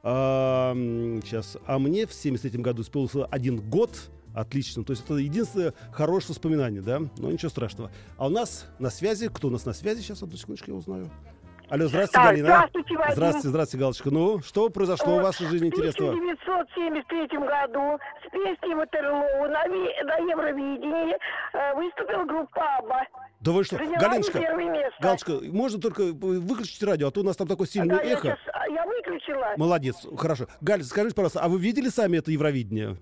А, 0.07 0.73
сейчас. 1.23 1.57
А 1.65 1.79
мне 1.79 2.05
в 2.05 2.13
73 2.13 2.61
году 2.61 2.83
исполнился 2.83 3.25
один 3.25 3.59
год. 3.59 3.89
Отлично. 4.35 4.83
То 4.83 4.91
есть 4.91 5.03
это 5.05 5.15
единственное 5.15 5.73
хорошее 5.91 6.31
воспоминание, 6.31 6.81
да? 6.81 6.99
Но 7.17 7.31
ничего 7.31 7.49
страшного. 7.49 7.89
А 8.17 8.27
у 8.27 8.29
нас 8.29 8.67
на 8.79 8.89
связи, 8.91 9.29
кто 9.29 9.47
у 9.47 9.51
нас 9.51 9.65
на 9.65 9.73
связи? 9.73 10.01
Сейчас, 10.01 10.21
одну 10.21 10.37
секундочку, 10.37 10.71
я 10.71 10.77
узнаю. 10.77 11.09
Алло, 11.69 11.87
здравствуйте, 11.87 12.19
А, 12.19 12.29
Галина. 12.29 12.45
здравствуйте, 12.47 12.97
Вадим. 12.97 13.13
Здравствуйте, 13.15 13.47
здравствуйте, 13.49 13.81
Галочка. 13.81 14.11
Ну, 14.11 14.39
что 14.43 14.69
произошло 14.69 15.17
в 15.17 15.23
вашей 15.23 15.47
жизни 15.47 15.69
В 15.69 15.73
интересного? 15.73 16.11
1973 16.11 17.39
году 17.39 17.97
с 18.21 18.29
песней 18.31 18.75
Ватерлоу 18.75 19.47
на, 19.49 19.63
на 19.65 20.17
Евровидении 20.29 21.15
э, 21.53 21.73
выступила 21.75 22.25
группа 22.25 22.61
Аба. 22.77 23.01
Да 23.45 23.51
вы 23.51 23.63
что, 23.63 23.77
Заняла 23.77 23.97
Галиночка. 23.99 24.41
Галочка, 24.99 25.33
можно 25.43 25.79
только 25.79 26.01
выключить 26.01 26.81
радио, 26.81 27.09
а 27.09 27.11
то 27.11 27.19
у 27.19 27.23
нас 27.23 27.35
там 27.37 27.47
такое 27.47 27.67
сильное 27.67 27.97
Да, 27.97 28.03
я, 28.03 28.13
эхо. 28.13 28.29
щас- 28.29 28.39
а, 28.51 28.67
я 28.69 28.83
выключила. 28.87 29.53
Молодец, 29.55 29.97
хорошо. 30.17 30.47
Галь, 30.61 30.83
скажите, 30.83 31.13
пожалуйста, 31.15 31.41
а 31.41 31.47
вы 31.47 31.59
видели 31.59 31.89
сами 31.89 32.17
это 32.17 32.31
Евровидение? 32.31 32.97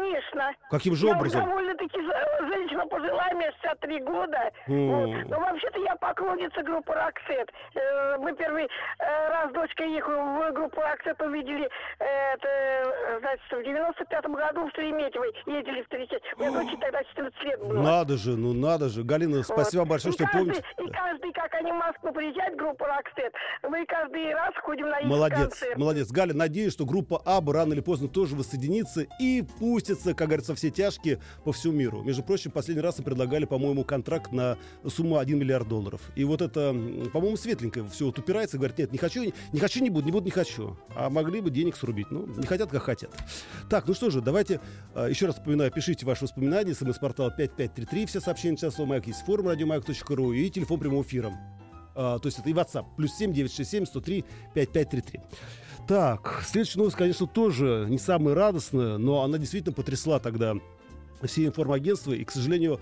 Конечно. 0.00 0.52
Каким 0.70 0.94
же 0.94 1.06
Я 1.06 1.16
образом? 1.16 1.44
довольно-таки 1.44 1.98
за- 2.02 2.46
женщина 2.52 2.86
пожилая, 2.86 3.34
мне 3.34 3.50
63 3.62 4.00
года. 4.00 4.52
Вот. 4.66 5.28
Но 5.28 5.40
вообще-то 5.40 5.80
я 5.80 5.96
поклонница 5.96 6.62
группы 6.62 6.92
Роксет. 6.92 7.48
Э, 7.74 8.18
Мы 8.18 8.34
первый 8.34 8.64
э, 8.64 9.28
раз 9.28 9.50
с 9.50 9.54
дочкой 9.54 9.96
их 9.96 10.06
в 10.08 10.52
группу 10.52 10.80
Роксет 10.80 11.20
увидели, 11.20 11.68
э, 11.98 12.04
это, 12.34 13.18
значит, 13.20 13.52
в 13.52 13.62
95 13.62 14.26
году 14.26 14.68
в 14.68 14.70
Шереметьевой 14.74 15.32
ездили 15.46 15.82
встречать. 15.82 16.22
Мне 16.36 16.50
дочке 16.50 16.76
тогда 16.80 17.02
14 17.04 17.42
лет 17.44 17.60
было. 17.60 17.82
Надо 17.82 18.16
же, 18.16 18.30
ну 18.36 18.52
надо 18.52 18.88
же. 18.88 19.02
Галина, 19.02 19.38
Вот. 19.38 19.46
спасибо 19.46 19.80
вам 19.80 19.88
большое, 19.90 20.12
и 20.12 20.16
что 20.16 20.24
каждый, 20.24 20.38
помните. 20.40 20.64
И 20.78 20.90
каждый, 20.92 21.32
как 21.32 21.54
они 21.54 21.72
в 21.72 21.76
Москву 21.76 22.12
приезжают, 22.12 22.56
группа 22.56 22.86
Роксет, 22.86 23.32
мы 23.68 23.84
каждый 23.86 24.34
раз 24.34 24.54
ходим 24.62 24.88
на 24.88 24.98
их 24.98 25.06
Молодец, 25.06 25.38
концерт. 25.40 25.76
молодец. 25.78 26.10
Галя, 26.10 26.34
надеюсь, 26.34 26.72
что 26.72 26.84
группа 26.84 27.20
Аба 27.24 27.52
рано 27.54 27.72
или 27.74 27.80
поздно 27.80 28.08
тоже 28.08 28.34
воссоединится 28.34 29.06
и 29.20 29.42
пустится, 29.86 30.14
как 30.14 30.28
говорится, 30.28 30.54
все 30.54 30.70
тяжкие 30.70 31.20
по 31.44 31.52
всему 31.52 31.74
миру. 31.74 32.02
Между 32.02 32.22
прочим, 32.22 32.50
последний 32.50 32.82
раз 32.82 32.98
им 32.98 33.04
предлагали, 33.04 33.44
по-моему, 33.44 33.84
контракт 33.84 34.32
на 34.32 34.58
сумму 34.86 35.18
1 35.18 35.38
миллиард 35.38 35.68
долларов. 35.68 36.00
И 36.16 36.24
вот 36.24 36.42
это, 36.42 36.74
по-моему, 37.12 37.36
светленькое 37.36 37.86
все 37.88 38.06
вот 38.06 38.18
упирается, 38.18 38.56
говорит, 38.56 38.78
нет, 38.78 38.92
не 38.92 38.98
хочу, 38.98 39.22
не 39.52 39.60
хочу, 39.60 39.82
не 39.82 39.90
буду, 39.90 40.06
не 40.06 40.12
буду, 40.12 40.24
не 40.24 40.30
хочу. 40.30 40.76
А 40.94 41.08
могли 41.08 41.40
бы 41.40 41.50
денег 41.50 41.76
срубить. 41.76 42.10
Ну, 42.10 42.26
не 42.26 42.46
хотят, 42.46 42.70
как 42.70 42.82
хотят. 42.82 43.10
Так, 43.70 43.86
ну 43.86 43.94
что 43.94 44.10
же, 44.10 44.20
давайте 44.20 44.60
а, 44.94 45.06
еще 45.06 45.26
раз 45.26 45.36
напоминаю, 45.36 45.70
пишите 45.70 46.04
ваши 46.04 46.24
воспоминания, 46.24 46.74
смс-портал 46.74 47.30
5533, 47.30 48.06
все 48.06 48.20
сообщения 48.20 48.56
часов 48.56 48.88
маяк, 48.88 49.06
есть 49.06 49.24
форум 49.24 49.48
радиомаяк.ру 49.48 50.32
и 50.32 50.50
телефон 50.50 50.80
прямого 50.80 51.02
эфира. 51.02 51.32
А, 51.94 52.18
то 52.18 52.26
есть 52.26 52.38
это 52.38 52.50
и 52.50 52.52
WhatsApp. 52.52 52.86
Плюс 52.96 53.14
7 53.14 53.32
967 53.32 53.86
103 53.86 54.24
5533. 54.54 55.20
Так, 55.86 56.42
следующая 56.44 56.78
новость, 56.78 56.96
конечно, 56.96 57.28
тоже 57.28 57.86
не 57.88 57.98
самая 57.98 58.34
радостная, 58.34 58.98
но 58.98 59.22
она 59.22 59.38
действительно 59.38 59.72
потрясла 59.72 60.18
тогда 60.18 60.54
все 61.22 61.46
информагентства. 61.46 62.12
И, 62.12 62.24
к 62.24 62.32
сожалению, 62.32 62.80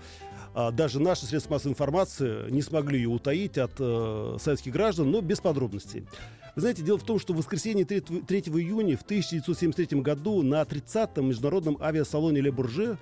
а, 0.55 0.71
даже 0.71 0.99
наши 0.99 1.25
средства 1.25 1.53
массовой 1.53 1.73
информации 1.73 2.49
не 2.49 2.63
смогли 2.63 2.97
ее 2.97 3.09
утаить 3.09 3.59
от 3.59 3.73
э, 3.77 4.37
советских 4.39 4.73
граждан, 4.73 5.11
но 5.11 5.21
без 5.21 5.39
подробностей. 5.39 6.07
Вы 6.55 6.61
знаете, 6.61 6.81
дело 6.81 6.97
в 6.97 7.03
том, 7.03 7.19
что 7.19 7.33
в 7.33 7.37
воскресенье 7.37 7.85
3, 7.85 7.99
3 7.99 8.39
июня 8.39 8.97
в 8.97 9.03
1973 9.03 9.99
году 10.01 10.41
на 10.41 10.61
30-м 10.63 11.27
международном 11.27 11.77
авиасалоне 11.79 12.41
Ле 12.41 12.51
Бурже 12.51 12.97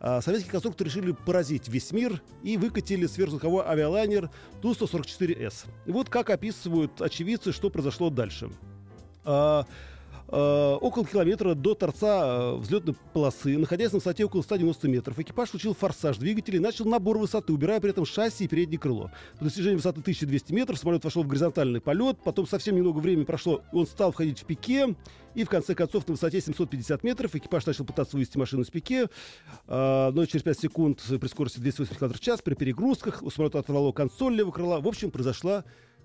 а, 0.00 0.22
советские 0.22 0.52
конструкторы 0.52 0.88
решили 0.88 1.12
поразить 1.12 1.68
весь 1.68 1.92
мир 1.92 2.22
и 2.42 2.56
выкатили 2.56 3.06
сверхзвуковой 3.06 3.64
авиалайнер 3.66 4.30
Ту-144С. 4.62 5.66
И 5.84 5.90
вот 5.90 6.08
как 6.08 6.30
описывают 6.30 7.02
очевидцы, 7.02 7.52
что 7.52 7.68
произошло 7.68 8.08
дальше. 8.08 8.48
А, 10.34 10.76
около 10.76 11.04
километра 11.04 11.54
до 11.54 11.74
торца 11.74 12.22
а, 12.22 12.56
взлетной 12.56 12.94
полосы, 13.12 13.58
находясь 13.58 13.92
на 13.92 13.98
высоте 13.98 14.24
около 14.24 14.40
190 14.40 14.88
метров, 14.88 15.18
экипаж 15.18 15.50
включил 15.50 15.74
форсаж 15.74 16.16
двигателя 16.16 16.56
и 16.56 16.58
начал 16.58 16.86
набор 16.86 17.18
высоты, 17.18 17.52
убирая 17.52 17.80
при 17.80 17.90
этом 17.90 18.06
шасси 18.06 18.44
и 18.44 18.48
переднее 18.48 18.78
крыло. 18.78 19.10
До 19.38 19.44
достижения 19.44 19.76
высоты 19.76 20.00
1200 20.00 20.52
метров 20.54 20.78
самолет 20.78 21.04
вошел 21.04 21.22
в 21.22 21.26
горизонтальный 21.26 21.82
полет, 21.82 22.16
потом 22.24 22.46
совсем 22.46 22.76
немного 22.76 23.00
времени 23.00 23.24
прошло, 23.24 23.60
он 23.72 23.86
стал 23.86 24.10
входить 24.10 24.40
в 24.40 24.46
пике, 24.46 24.96
и 25.34 25.44
в 25.44 25.50
конце 25.50 25.74
концов 25.74 26.08
на 26.08 26.12
высоте 26.12 26.40
750 26.40 27.04
метров 27.04 27.34
экипаж 27.34 27.66
начал 27.66 27.84
пытаться 27.84 28.16
вывести 28.16 28.38
машину 28.38 28.62
из 28.62 28.70
пике, 28.70 29.08
но 29.66 30.26
через 30.26 30.42
5 30.44 30.58
секунд 30.58 31.02
при 31.02 31.28
скорости 31.28 31.58
280 31.58 31.98
км 31.98 32.16
в 32.16 32.20
час 32.20 32.40
при 32.40 32.54
перегрузках 32.54 33.22
у 33.22 33.30
самолета 33.30 33.58
оторвало 33.58 33.92
консоль 33.92 34.34
левого 34.34 34.52
крыла. 34.52 34.80
В 34.80 34.88
общем, 34.88 35.10
произошла 35.10 35.64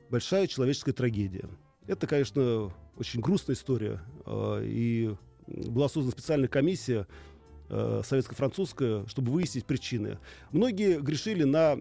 большая 0.10 0.48
человеческая 0.48 0.94
трагедия. 0.94 1.50
Это, 1.88 2.06
конечно, 2.06 2.72
очень 2.98 3.22
грустная 3.22 3.56
история. 3.56 4.02
э, 4.26 4.62
И 4.66 5.16
была 5.48 5.88
создана 5.88 6.12
специальная 6.12 6.50
комиссия 6.50 7.08
э, 7.70 8.02
советско-французская, 8.06 9.06
чтобы 9.08 9.32
выяснить 9.32 9.66
причины. 9.66 10.20
Многие 10.52 11.00
грешили 11.00 11.44
на 11.44 11.78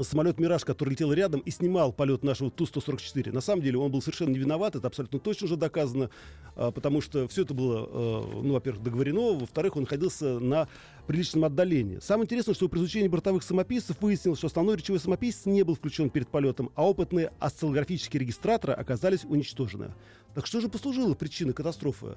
самолет 0.00 0.38
«Мираж», 0.38 0.64
который 0.64 0.90
летел 0.90 1.12
рядом 1.12 1.40
и 1.40 1.50
снимал 1.50 1.92
полет 1.92 2.24
нашего 2.24 2.50
Ту-144. 2.50 3.32
На 3.32 3.40
самом 3.40 3.62
деле 3.62 3.78
он 3.78 3.90
был 3.90 4.00
совершенно 4.00 4.30
не 4.30 4.38
виноват, 4.38 4.74
это 4.76 4.86
абсолютно 4.86 5.18
точно 5.18 5.46
уже 5.46 5.56
доказано, 5.56 6.10
а, 6.56 6.70
потому 6.70 7.00
что 7.00 7.28
все 7.28 7.42
это 7.42 7.52
было, 7.54 7.88
э, 7.90 8.40
ну, 8.42 8.54
во-первых, 8.54 8.82
договорено, 8.82 9.38
во-вторых, 9.38 9.76
он 9.76 9.82
находился 9.82 10.38
на 10.38 10.68
приличном 11.06 11.44
отдалении. 11.44 11.98
Самое 12.00 12.24
интересное, 12.24 12.54
что 12.54 12.68
при 12.68 12.78
изучении 12.78 13.08
бортовых 13.08 13.42
самописцев 13.42 13.96
выяснилось, 14.00 14.38
что 14.38 14.46
основной 14.46 14.76
речевой 14.76 15.00
самописец 15.00 15.46
не 15.46 15.62
был 15.62 15.74
включен 15.74 16.08
перед 16.10 16.28
полетом, 16.28 16.70
а 16.74 16.88
опытные 16.88 17.32
осциллографические 17.38 18.20
регистраторы 18.20 18.72
оказались 18.72 19.24
уничтожены. 19.24 19.94
Так 20.34 20.46
что 20.46 20.60
же 20.60 20.68
послужило 20.68 21.14
причиной 21.14 21.52
катастрофы? 21.52 22.16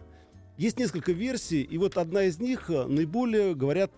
Есть 0.57 0.79
несколько 0.79 1.11
версий, 1.11 1.63
и 1.63 1.77
вот 1.77 1.97
одна 1.97 2.23
из 2.23 2.39
них 2.39 2.69
э, 2.69 2.85
наиболее, 2.85 3.53
говорят, 3.53 3.91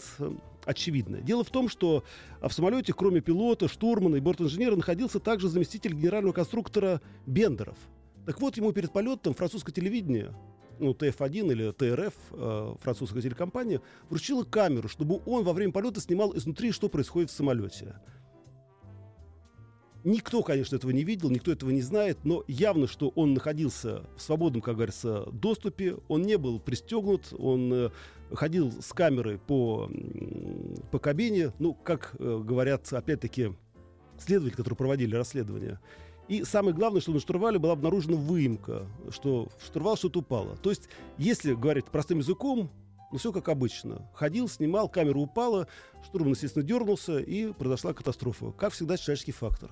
очевидная. 0.67 1.21
Дело 1.21 1.43
в 1.43 1.49
том, 1.49 1.69
что 1.69 2.03
в 2.41 2.51
самолете, 2.51 2.93
кроме 2.93 3.21
пилота, 3.21 3.67
штурмана 3.67 4.17
и 4.17 4.19
бортинженера, 4.19 4.75
находился 4.75 5.19
также 5.19 5.47
заместитель 5.47 5.93
генерального 5.93 6.34
конструктора 6.34 7.01
Бендеров. 7.25 7.77
Так 8.25 8.41
вот, 8.41 8.58
ему 8.58 8.73
перед 8.73 8.91
полетом 8.91 9.34
французское 9.34 9.73
телевидение, 9.73 10.36
ну, 10.80 10.93
ТФ-1 10.93 11.51
или 11.51 11.71
ТРФ, 11.71 12.13
э, 12.32 12.75
французская 12.82 13.21
телекомпания, 13.21 13.82
вручила 14.10 14.43
камеру, 14.43 14.89
чтобы 14.89 15.21
он 15.25 15.43
во 15.43 15.53
время 15.53 15.71
полета 15.71 16.01
снимал 16.01 16.36
изнутри, 16.36 16.71
что 16.71 16.89
происходит 16.89 17.32
в 17.32 17.34
самолете. 17.34 17.95
Никто, 20.08 20.41
конечно, 20.41 20.78
этого 20.78 20.91
не 20.91 21.04
видел, 21.04 21.30
никто 21.30 21.52
этого 21.52 21.70
не 21.70 21.82
знает, 21.82 22.20
но 22.24 22.41
явно, 22.48 22.88
что 22.88 23.10
он 23.10 23.34
находился 23.34 24.06
в 24.15 24.22
свободном, 24.22 24.62
как 24.62 24.76
говорится, 24.76 25.26
доступе, 25.34 25.98
он 26.08 26.22
не 26.22 26.38
был 26.38 26.62
пристегнут, 26.62 27.34
он 27.38 27.74
э, 27.74 27.89
ходил 28.32 28.72
с 28.72 28.93
камерой 28.93 29.38
по, 29.38 29.91
по 30.91 31.00
кабине, 31.00 31.52
ну, 31.60 31.74
как 31.74 32.15
э, 32.20 32.41
говорят, 32.41 32.88
опять-таки, 32.93 33.52
следователи, 34.17 34.56
которые 34.56 34.78
проводили 34.78 35.13
расследование. 35.13 35.78
И 36.30 36.46
самое 36.46 36.74
главное, 36.74 37.02
что 37.02 37.12
на 37.12 37.20
штурвале 37.20 37.60
была 37.60 37.74
обнаружена 37.74 38.15
выемка, 38.15 38.88
что 39.10 39.50
в 39.60 39.65
штурвал 39.65 39.98
что-то 39.98 40.20
упало. 40.20 40.56
То 40.56 40.70
есть, 40.70 40.88
если 41.17 41.54
говорить 41.54 41.84
простым 41.88 42.20
языком, 42.20 42.72
ну, 43.12 43.17
все 43.17 43.34
как 43.34 43.50
обычно. 43.50 44.10
Ходил, 44.13 44.48
снимал, 44.48 44.88
камера 44.88 45.17
упала, 45.17 45.67
штурман, 46.06 46.32
естественно, 46.32 46.63
дернулся, 46.63 47.20
и 47.20 47.52
произошла 47.52 47.91
катастрофа. 47.91 48.54
Как 48.54 48.72
всегда, 48.72 48.96
человеческий 48.96 49.34
фактор. 49.34 49.70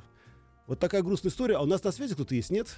Вот 0.67 0.79
такая 0.79 1.01
грустная 1.01 1.31
история. 1.31 1.57
А 1.57 1.61
у 1.61 1.65
нас 1.65 1.83
на 1.83 1.91
связи 1.91 2.13
кто-то 2.13 2.35
есть, 2.35 2.49
нет? 2.49 2.77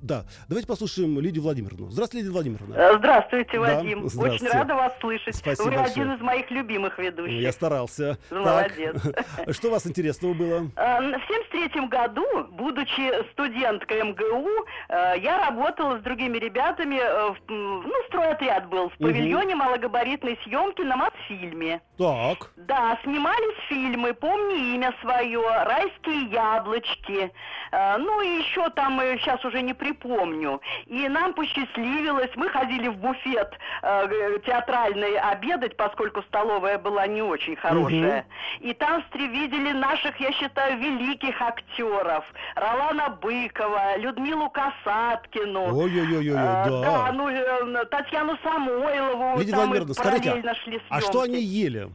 Да. 0.00 0.24
Давайте 0.48 0.68
послушаем 0.68 1.18
Лидию 1.20 1.42
Владимировну. 1.42 1.90
Здравствуйте, 1.90 2.22
Лидия 2.24 2.32
Владимировна. 2.32 2.74
Э, 2.74 2.96
Здравствуйте, 2.98 3.52
Да, 3.54 3.58
Вадим. 3.60 4.08
здравствуйте. 4.08 4.44
Очень 4.46 4.58
рада 4.58 4.74
вас 4.74 4.92
слышать. 5.00 5.34
Спасибо 5.34 5.64
Вы 5.70 5.76
большое. 5.76 5.90
один 6.04 6.12
из 6.14 6.20
моих 6.20 6.50
любимых 6.50 6.98
ведущих. 6.98 7.40
Я 7.40 7.50
старался. 7.52 8.16
Ну, 8.30 8.44
Так. 8.44 8.70
молодец. 8.78 9.02
Что 9.56 9.68
у 9.68 9.70
вас 9.72 9.86
интересного 9.86 10.34
было? 10.34 10.70
Э, 10.76 10.98
В 10.98 11.24
1973 11.24 11.86
году, 11.88 12.24
будучи 12.52 13.30
студенткой 13.32 14.04
МГУ, 14.04 14.48
э, 14.88 15.14
я 15.20 15.38
работала 15.48 15.98
с 15.98 16.02
другими 16.02 16.38
ребятами, 16.38 17.00
ну, 17.48 17.92
стройотряд 18.08 18.68
был, 18.68 18.90
в 18.90 18.98
павильоне 18.98 19.56
малогабаритной 19.56 20.38
съемки 20.44 20.82
на 20.82 20.96
Мосфильме. 20.96 21.80
Так. 21.98 22.52
Да, 22.56 22.98
снимались 23.02 23.56
фильмы 23.68 24.14
«Помни 24.14 24.74
имя 24.76 24.94
свое», 25.00 25.40
«Райские 25.64 26.26
яблочки», 26.30 27.32
ну 27.72 28.20
и 28.22 28.38
еще 28.40 28.70
там, 28.70 28.98
сейчас 29.18 29.44
уже 29.44 29.60
не 29.62 29.74
припомню. 29.92 30.60
И 30.86 31.08
нам 31.08 31.34
посчастливилось, 31.34 32.30
мы 32.36 32.48
ходили 32.48 32.88
в 32.88 32.96
буфет 32.96 33.52
э, 33.82 34.38
театральный 34.46 35.18
обедать, 35.18 35.76
поскольку 35.76 36.22
столовая 36.22 36.78
была 36.78 37.06
не 37.06 37.22
очень 37.22 37.56
хорошая. 37.56 38.26
И 38.60 38.74
там 38.74 39.02
видели 39.14 39.72
наших, 39.72 40.18
я 40.20 40.32
считаю, 40.32 40.78
великих 40.78 41.40
актеров. 41.40 42.24
Ролана 42.54 43.10
Быкова, 43.20 43.96
Людмилу 43.98 44.50
Касаткину. 44.50 45.76
Ой-ой-ой-ой, 45.76 46.28
Э, 46.28 46.34
да. 46.34 46.80
да, 46.80 47.12
ну, 47.12 47.28
э, 47.28 47.84
Татьяну 47.86 48.36
Самойлову. 48.42 49.38
Лидия 49.38 49.54
Владимировна, 49.54 49.94
скажите, 49.94 50.42
а 50.88 51.00
что 51.00 51.22
они 51.22 51.40
ели? 51.40 51.88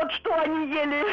Вот 0.00 0.10
что 0.12 0.34
они 0.34 0.68
ели. 0.74 1.04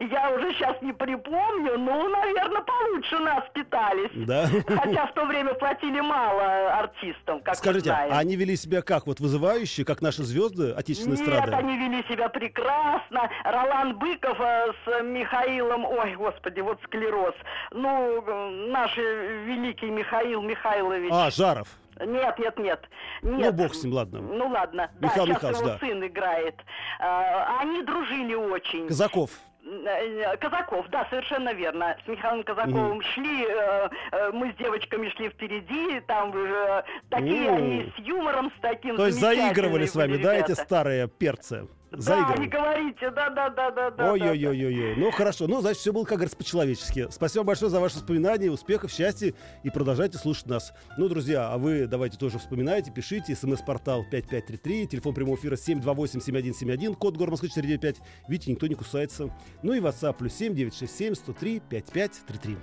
Я 0.10 0.30
уже 0.30 0.52
сейчас 0.54 0.80
не 0.82 0.92
припомню, 0.92 1.78
ну, 1.78 2.08
наверное, 2.08 2.62
получше 2.62 3.18
нас 3.18 3.44
питались. 3.52 4.10
Да. 4.14 4.46
Хотя 4.66 5.06
в 5.06 5.14
то 5.14 5.24
время 5.24 5.54
платили 5.54 6.00
мало 6.00 6.74
артистам, 6.78 7.40
как 7.40 7.56
Скажите, 7.56 7.90
мы 7.90 7.96
знаем. 7.96 8.12
а 8.12 8.18
они 8.18 8.36
вели 8.36 8.56
себя 8.56 8.82
как? 8.82 9.06
Вот 9.06 9.20
вызывающие, 9.20 9.84
как 9.84 10.00
наши 10.02 10.22
звезды 10.22 10.72
отечественной 10.72 11.16
Нет, 11.18 11.28
эстрады? 11.28 11.52
они 11.52 11.76
вели 11.76 12.02
себя 12.08 12.28
прекрасно. 12.28 13.30
Ролан 13.44 13.98
Быков 13.98 14.38
э, 14.40 14.72
с 14.84 15.02
Михаилом, 15.02 15.84
ой, 15.84 16.14
господи, 16.16 16.60
вот 16.60 16.78
склероз. 16.84 17.34
Ну, 17.72 18.22
э, 18.26 18.50
наш 18.70 18.96
великий 18.96 19.90
Михаил 19.90 20.42
Михайлович. 20.42 21.10
А, 21.12 21.30
Жаров. 21.30 21.68
Нет, 22.04 22.38
нет, 22.38 22.58
нет. 22.58 22.80
Ну, 23.22 23.36
нет. 23.38 23.54
бог 23.54 23.74
с 23.74 23.82
ним, 23.82 23.94
ладно. 23.94 24.20
Ну, 24.20 24.48
ладно. 24.48 24.90
Михаил 25.00 25.26
да, 25.26 25.32
Михайлович, 25.32 25.64
да. 25.64 25.78
сын 25.78 26.06
играет. 26.06 26.56
А, 27.00 27.60
они 27.60 27.82
дружили 27.82 28.34
очень. 28.34 28.86
Казаков. 28.88 29.30
э, 29.64 30.36
Казаков, 30.36 30.86
да, 30.90 31.06
совершенно 31.10 31.52
верно. 31.54 31.96
С 32.04 32.08
Михаилом 32.08 32.42
Казаковым 32.44 33.00
шли, 33.02 33.46
э, 33.48 33.88
э, 34.12 34.30
мы 34.32 34.52
с 34.52 34.56
девочками 34.56 35.08
шли 35.10 35.28
впереди, 35.30 36.00
там 36.06 36.30
уже 36.30 36.84
такие 37.10 37.48
М. 37.48 37.54
они 37.56 37.92
с 37.96 37.98
юмором, 38.00 38.52
с 38.56 38.60
таким 38.60 38.96
То 38.96 39.06
есть 39.06 39.18
заигрывали 39.18 39.86
с 39.86 39.94
вами, 39.94 40.12
были 40.12 40.22
да, 40.22 40.34
эти 40.34 40.50
ребята. 40.50 40.62
старые 40.62 41.08
перцы? 41.08 41.66
Да, 42.04 42.34
не 42.38 42.46
говорите, 42.48 43.10
да, 43.10 43.30
да, 43.30 43.48
да, 43.50 43.70
да, 43.70 43.90
да. 43.90 44.12
Ой-ой-ой-ой. 44.12 44.96
Ну 44.96 45.10
хорошо, 45.10 45.46
ну 45.46 45.60
значит 45.60 45.80
все 45.80 45.92
было, 45.92 46.04
как 46.04 46.18
говорится, 46.18 46.36
по-человечески. 46.36 47.06
Спасибо 47.10 47.44
большое 47.44 47.70
за 47.70 47.80
ваши 47.80 47.96
воспоминания, 47.96 48.50
успехов, 48.50 48.90
счастья 48.90 49.32
и 49.62 49.70
продолжайте 49.70 50.18
слушать 50.18 50.46
нас. 50.46 50.72
Ну, 50.98 51.08
друзья, 51.08 51.48
а 51.50 51.58
вы 51.58 51.86
давайте 51.86 52.18
тоже 52.18 52.38
вспоминайте, 52.38 52.90
пишите. 52.90 53.34
СМС-портал 53.34 54.04
5533, 54.10 54.88
телефон 54.88 55.14
прямого 55.14 55.36
эфира 55.36 55.54
728-7171, 55.54 56.94
код 56.94 57.16
Москвы 57.18 57.48
495. 57.48 57.96
Видите, 58.28 58.52
никто 58.52 58.66
не 58.66 58.74
кусается. 58.74 59.30
Ну 59.62 59.72
и 59.72 59.80
WhatsApp 59.80 60.16
плюс 60.18 60.34
7 60.34 60.54
967 60.54 61.14
103 61.14 61.62
5533. 61.68 62.56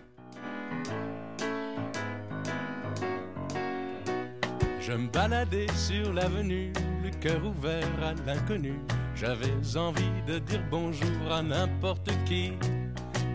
Je 4.82 4.92
me 4.92 5.10
baladais 5.10 5.68
sur 5.76 6.12
l'avenue, 6.14 6.74
le 7.04 7.10
cœur 7.22 7.46
ouvert 7.46 7.88
à 8.04 8.14
l'inconnu. 8.26 8.80
J'avais 9.15 9.77
envie 9.77 10.23
de 10.27 10.39
dire 10.39 10.63
bonjour 10.71 11.33
à 11.33 11.43
n'importe 11.43 12.11
qui, 12.25 12.53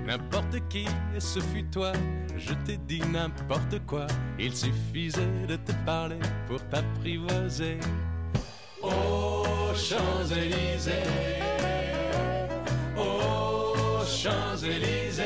n'importe 0.08 0.60
qui, 0.70 0.86
et 1.16 1.20
ce 1.20 1.40
fut 1.40 1.66
toi. 1.66 1.92
Je 2.38 2.54
t'ai 2.66 2.78
dit 2.78 3.02
n'importe 3.12 3.86
quoi, 3.86 4.08
il 4.40 4.56
suffisait 4.56 5.46
de 5.48 5.56
te 5.58 5.74
parler 5.86 6.20
pour 6.48 6.62
t'apprivoiser. 6.70 7.80
Aux 8.82 9.74
Champs-Élysées, 9.76 10.92
aux 12.98 14.06
Champs-Élysées. 14.06 15.24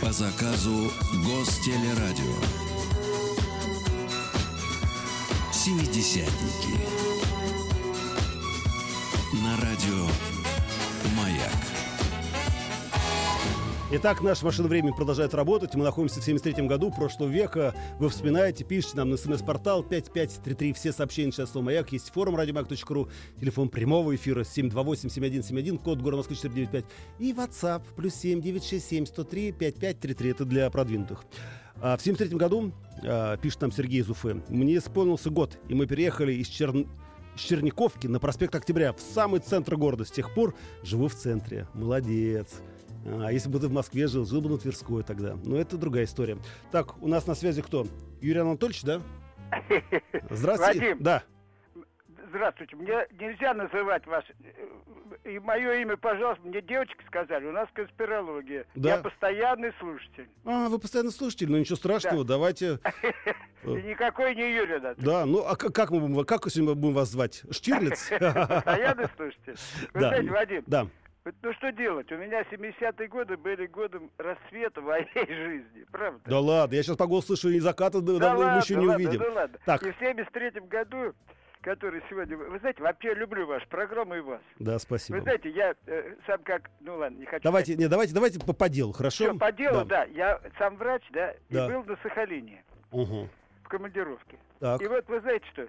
По 0.00 0.12
заказу 0.12 0.90
Гостелерадио. 1.24 2.71
Семидесятники. 5.63 6.77
На 9.41 9.55
радио 9.61 10.07
Маяк. 11.15 11.55
Итак, 13.93 14.21
наша 14.21 14.43
машина 14.43 14.67
времени 14.67 14.91
продолжает 14.91 15.33
работать. 15.33 15.73
Мы 15.75 15.85
находимся 15.85 16.19
в 16.19 16.25
73 16.25 16.67
году 16.67 16.91
прошлого 16.91 17.29
века. 17.29 17.73
Вы 17.97 18.09
вспоминаете, 18.09 18.65
пишите 18.65 18.97
нам 18.97 19.11
на 19.11 19.15
смс-портал 19.15 19.83
5533. 19.83 20.73
Все 20.73 20.91
сообщения 20.91 21.31
сейчас 21.31 21.51
слово 21.51 21.67
«Маяк». 21.67 21.93
Есть 21.93 22.11
форум 22.11 22.35
радиомаяк.ру, 22.35 23.07
телефон 23.39 23.69
прямого 23.69 24.13
эфира 24.13 24.41
728-7171, 24.41 25.77
код 25.77 26.01
города 26.01 26.17
Москвы 26.17 26.35
495. 26.35 26.83
И 27.19 27.31
WhatsApp 27.31 27.83
плюс 27.95 28.15
7 28.15 28.41
967 28.41 29.05
103 29.05 29.51
5533. 29.53 30.29
Это 30.29 30.43
для 30.43 30.69
продвинутых. 30.69 31.23
А, 31.83 31.97
в 31.97 32.01
73 32.01 32.37
году, 32.37 32.71
а, 33.03 33.35
пишет 33.35 33.59
нам 33.59 33.71
Сергей 33.73 33.99
из 33.99 34.09
Уфы, 34.09 34.41
мне 34.47 34.77
исполнился 34.77 35.29
год, 35.29 35.59
и 35.67 35.75
мы 35.75 35.85
переехали 35.85 36.31
из 36.31 36.47
Черн... 36.47 36.87
с 37.35 37.41
Черниковки 37.41 38.07
на 38.07 38.21
проспект 38.21 38.55
Октября 38.55 38.93
в 38.93 39.01
самый 39.01 39.41
центр 39.41 39.75
города. 39.75 40.05
С 40.05 40.11
тех 40.11 40.33
пор 40.33 40.55
живу 40.81 41.09
в 41.09 41.13
центре. 41.13 41.67
Молодец. 41.73 42.61
А 43.05 43.33
если 43.33 43.49
бы 43.49 43.59
ты 43.59 43.67
в 43.67 43.73
Москве 43.73 44.07
жил, 44.07 44.25
жил 44.25 44.39
бы 44.39 44.49
на 44.49 44.57
Тверской 44.57 45.03
тогда. 45.03 45.35
Но 45.43 45.57
это 45.57 45.77
другая 45.77 46.05
история. 46.05 46.37
Так, 46.71 47.03
у 47.03 47.09
нас 47.09 47.27
на 47.27 47.35
связи 47.35 47.61
кто? 47.61 47.85
Юрий 48.21 48.39
Анатольевич, 48.39 48.83
да? 48.83 49.01
Здравствуйте. 50.29 50.79
Вадим. 50.79 51.03
Да. 51.03 51.23
Здравствуйте. 52.29 52.77
Мне 52.77 53.07
нельзя 53.19 53.53
называть 53.53 54.07
вас. 54.07 54.23
И 55.25 55.39
мое 55.39 55.75
имя, 55.81 55.95
пожалуйста, 55.95 56.45
мне 56.45 56.61
девочки 56.61 57.01
сказали, 57.07 57.45
у 57.45 57.51
нас 57.53 57.69
конспирология. 57.73 58.65
Да. 58.75 58.95
Я 58.95 58.97
постоянный 59.01 59.71
слушатель. 59.79 60.27
А, 60.43 60.67
вы 60.67 60.79
постоянно 60.79 61.11
слушатель, 61.11 61.49
ну 61.49 61.57
ничего 61.57 61.77
страшного, 61.77 62.25
давайте. 62.25 62.79
И 63.63 63.67
никакой 63.69 64.35
не 64.35 64.53
Юрий 64.53 64.73
Анатольевич. 64.75 65.05
Да, 65.05 65.25
ну 65.25 65.39
а 65.45 65.55
как, 65.55 65.91
мы 65.91 66.01
будем, 66.01 66.25
как 66.25 66.49
сегодня 66.49 66.75
будем 66.75 66.95
вас 66.95 67.09
звать? 67.09 67.43
Штирлиц? 67.51 68.09
Постоянный 68.19 69.07
слушатель. 69.15 69.55
Вы 69.93 70.01
Да. 70.01 70.07
знаете, 70.09 70.29
Вадим, 70.29 70.63
Да. 70.67 70.87
ну 71.41 71.53
что 71.53 71.71
делать? 71.71 72.11
У 72.11 72.17
меня 72.17 72.41
70-е 72.41 73.07
годы 73.07 73.37
были 73.37 73.65
годом 73.67 74.11
расцвета 74.17 74.81
моей 74.81 75.07
жизни. 75.15 75.85
Правда? 75.89 76.19
Да 76.25 76.39
ладно, 76.41 76.75
я 76.75 76.83
сейчас 76.83 76.97
по 76.97 77.07
голосу 77.07 77.37
слышу, 77.37 77.55
и 77.55 77.59
заката 77.59 78.01
да- 78.01 78.13
Да 78.13 78.19
давно 78.19 78.51
мы 78.51 78.57
еще 78.57 78.75
не 78.75 78.85
ладно, 78.87 78.95
увидим. 79.07 79.21
ну 79.25 79.33
ладно. 79.33 79.57
Так. 79.65 79.83
И 79.83 79.91
в 79.91 80.01
73-м 80.01 80.67
году, 80.67 81.13
который 81.63 82.03
сегодня... 82.09 82.35
Вы 82.37 82.59
знаете, 82.59 82.83
вообще 82.83 83.13
люблю 83.13 83.47
вашу 83.47 83.67
программу 83.69 84.15
и 84.15 84.19
вас. 84.19 84.41
Да, 84.59 84.73
Вы 84.73 84.79
спасибо. 84.79 85.21
знаете, 85.21 85.49
я 85.49 85.73
э, 85.87 86.15
сам 86.27 86.43
как... 86.43 86.69
Ну 86.81 86.97
ладно, 86.97 87.17
не 87.17 87.25
хочу... 87.25 87.41
Давайте, 87.43 87.75
не, 87.75 87.87
давайте, 87.87 88.13
давайте 88.13 88.39
по, 88.39 88.53
по 88.53 88.69
делу, 88.69 88.91
хорошо? 88.91 89.23
Все, 89.29 89.33
по 89.37 89.51
делу, 89.51 89.85
да. 89.85 90.03
Я 90.05 90.39
сам 90.59 90.75
врач, 90.75 91.03
да, 91.11 91.33
Да. 91.49 91.65
и 91.65 91.69
был 91.71 91.83
на 91.85 91.95
Сахалине 92.03 92.63
Мгм. 92.91 93.29
в 93.63 93.67
командировке. 93.69 94.37
Так. 94.59 94.81
И 94.81 94.87
вот 94.87 95.07
вы 95.07 95.21
знаете 95.21 95.45
что? 95.53 95.67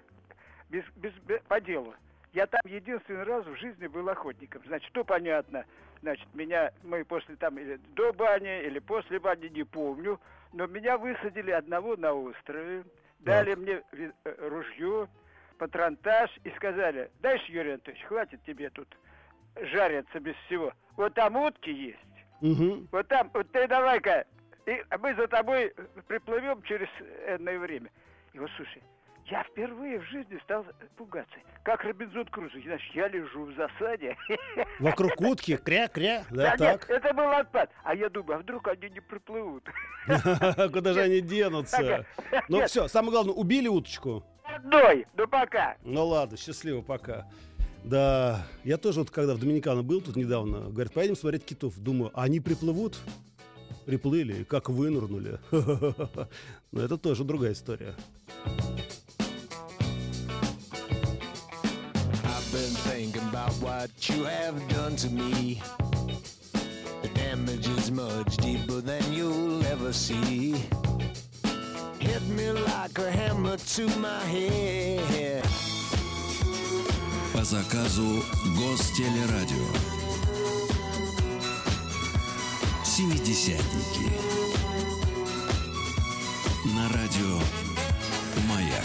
Без, 0.69 0.83
без, 0.97 1.13
бе- 1.25 1.41
по 1.47 1.61
делу. 1.61 1.95
Я 2.33 2.45
там 2.47 2.59
единственный 2.65 3.23
раз 3.23 3.45
в 3.45 3.55
жизни 3.55 3.87
был 3.87 4.07
охотником. 4.09 4.61
Значит, 4.67 4.89
что 4.89 5.05
понятно? 5.05 5.63
Значит, 6.01 6.27
меня, 6.33 6.71
мы 6.83 7.05
после 7.05 7.37
там, 7.37 7.57
или 7.57 7.79
до 7.95 8.11
бани, 8.11 8.63
или 8.63 8.79
после 8.79 9.19
бани, 9.19 9.47
не 9.47 9.63
помню, 9.63 10.19
но 10.51 10.67
меня 10.67 10.97
высадили 10.97 11.51
одного 11.51 11.95
на 11.95 12.11
острове, 12.13 12.83
дали 13.19 13.55
мне 13.55 13.81
ви- 13.93 14.11
э, 14.25 14.47
ружье, 14.49 15.07
патронтаж 15.57 16.29
и 16.43 16.49
сказали, 16.51 17.11
дальше, 17.21 17.51
Юрий 17.51 17.71
Анатольевич, 17.71 18.03
хватит 18.05 18.43
тебе 18.45 18.69
тут 18.69 18.87
жариться 19.61 20.19
без 20.19 20.35
всего. 20.45 20.73
Вот 20.97 21.13
там 21.13 21.35
утки 21.37 21.71
есть. 21.71 21.99
Мгм. 22.41 22.87
Вот 22.91 23.07
там, 23.07 23.29
вот 23.33 23.51
ты 23.51 23.67
давай-ка, 23.67 24.25
и 24.65 24.83
мы 24.99 25.15
за 25.15 25.27
тобой 25.27 25.73
приплывем 26.07 26.61
через 26.63 26.87
энное 27.27 27.57
время. 27.59 27.89
И 28.33 28.39
вот 28.39 28.49
слушай, 28.57 28.81
я 29.27 29.43
впервые 29.43 29.99
в 29.99 30.03
жизни 30.03 30.39
стал 30.43 30.65
пугаться. 30.97 31.35
Как 31.63 31.83
Робинзон 31.83 32.25
Крузо. 32.25 32.59
Значит, 32.63 32.93
я 32.93 33.07
лежу 33.07 33.45
в 33.45 33.55
засаде. 33.55 34.15
Вокруг 34.79 35.19
утки, 35.19 35.57
кря-кря, 35.57 36.25
да, 36.29 36.55
Да 36.55 36.65
нет, 36.65 36.81
так. 36.81 36.89
это 36.89 37.13
был 37.13 37.31
отпад. 37.31 37.71
А 37.83 37.95
я 37.95 38.09
думаю, 38.09 38.37
а 38.37 38.39
вдруг 38.41 38.67
они 38.67 38.89
не 38.89 38.99
приплывут? 38.99 39.67
Куда 40.73 40.93
же 40.93 41.01
они 41.01 41.21
денутся? 41.21 42.05
Ну 42.49 42.57
Нет. 42.57 42.69
все, 42.69 42.87
самое 42.87 43.13
главное, 43.13 43.33
убили 43.33 43.67
уточку. 43.67 44.23
Одной, 44.55 45.05
ну 45.17 45.27
пока. 45.27 45.75
Ну 45.83 46.05
ладно, 46.05 46.37
счастливо, 46.37 46.81
пока. 46.81 47.27
Да, 47.83 48.47
я 48.63 48.77
тоже 48.77 48.99
вот 48.99 49.11
когда 49.11 49.35
в 49.35 49.39
Доминикану 49.39 49.83
был 49.83 49.99
тут 49.99 50.15
недавно, 50.15 50.69
говорят, 50.69 50.93
поедем 50.93 51.17
смотреть 51.17 51.43
китов. 51.43 51.73
Думаю, 51.77 52.11
они 52.13 52.39
приплывут? 52.39 52.97
Приплыли, 53.85 54.43
как 54.43 54.69
вынырнули. 54.69 55.39
Но 56.71 56.81
это 56.81 56.97
тоже 56.97 57.25
другая 57.25 57.51
история. 57.51 57.95
The 67.03 67.13
damage 67.13 67.67
is 67.67 67.91
much 67.91 68.37
deeper 68.37 68.81
than 68.81 69.03
you'll 69.13 69.63
ever 69.65 69.93
see. 69.93 70.55
Hit 72.25 72.35
me 72.35 72.51
like 72.51 72.97
a 72.97 73.11
hammer 73.11 73.57
to 73.57 73.87
my 73.99 74.19
head. 74.25 75.43
По 77.33 77.43
заказу 77.43 78.23
Гостелерадио. 78.57 79.65
Семидесятники. 82.83 84.09
На 86.75 86.87
радио 86.89 87.39
Маяк. 88.49 88.83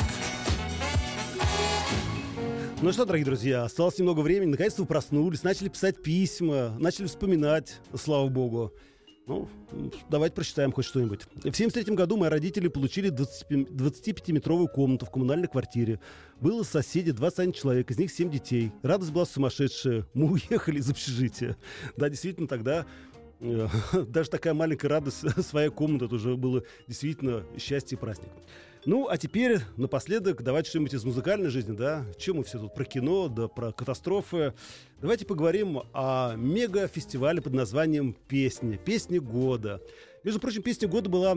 Ну 2.83 2.92
что, 2.92 3.05
дорогие 3.05 3.24
друзья, 3.24 3.64
осталось 3.64 3.98
немного 3.98 4.20
времени. 4.20 4.50
Наконец-то 4.50 4.83
вы 4.83 4.88
проснулись, 4.88 5.42
начали 5.42 5.68
писать 5.68 6.03
письма, 6.03 6.76
начали 6.79 7.07
вспоминать, 7.07 7.81
слава 7.94 8.29
богу. 8.29 8.72
Ну, 9.26 9.48
давайте 10.09 10.35
прочитаем 10.35 10.72
хоть 10.72 10.85
что-нибудь. 10.87 11.20
В 11.44 11.54
73 11.54 11.94
году 11.94 12.16
мои 12.16 12.28
родители 12.28 12.68
получили 12.68 13.11
20 13.11 13.50
25-метровую 13.50 14.66
комнату 14.66 15.06
в 15.06 15.11
коммунальной 15.11 15.46
квартире. 15.46 16.00
Было 16.40 16.62
соседи 16.62 17.12
21 17.12 17.52
человек, 17.52 17.90
из 17.90 17.98
них 17.98 18.11
7 18.11 18.30
детей. 18.30 18.72
Радость 18.83 19.12
была 19.12 19.26
сумасшедшая. 19.26 20.06
Мы 20.14 20.33
уехали 20.33 20.78
из 20.78 20.90
общежития. 20.90 21.56
Да, 21.96 22.09
действительно, 22.09 22.48
тогда 22.48 22.87
э, 23.40 23.68
даже 24.09 24.30
такая 24.30 24.54
маленькая 24.54 24.88
радость, 24.88 25.24
своя 25.46 25.70
комната, 25.70 26.06
это 26.06 26.16
уже 26.16 26.37
было 26.37 26.64
действительно 26.88 27.44
счастье 27.59 27.96
и 27.96 28.00
праздник. 28.00 28.30
Ну, 28.86 29.08
а 29.08 29.18
теперь 29.18 29.58
напоследок 29.76 30.42
давайте 30.42 30.70
что-нибудь 30.70 30.94
из 30.94 31.04
музыкальной 31.04 31.50
жизни, 31.50 31.76
да? 31.76 32.06
Чем 32.18 32.36
мы 32.36 32.44
все 32.44 32.58
тут 32.58 32.74
про 32.74 32.84
кино, 32.84 33.28
да 33.28 33.46
про 33.46 33.72
катастрофы. 33.72 34.54
Давайте 35.02 35.26
поговорим 35.26 35.82
о 35.92 36.34
мега-фестивале 36.34 37.42
под 37.42 37.52
названием 37.52 38.16
«Песня». 38.26 38.78
«Песня 38.78 39.20
года». 39.20 39.82
Между 40.24 40.40
прочим, 40.40 40.62
«Песня 40.62 40.88
года» 40.88 41.10
была 41.10 41.32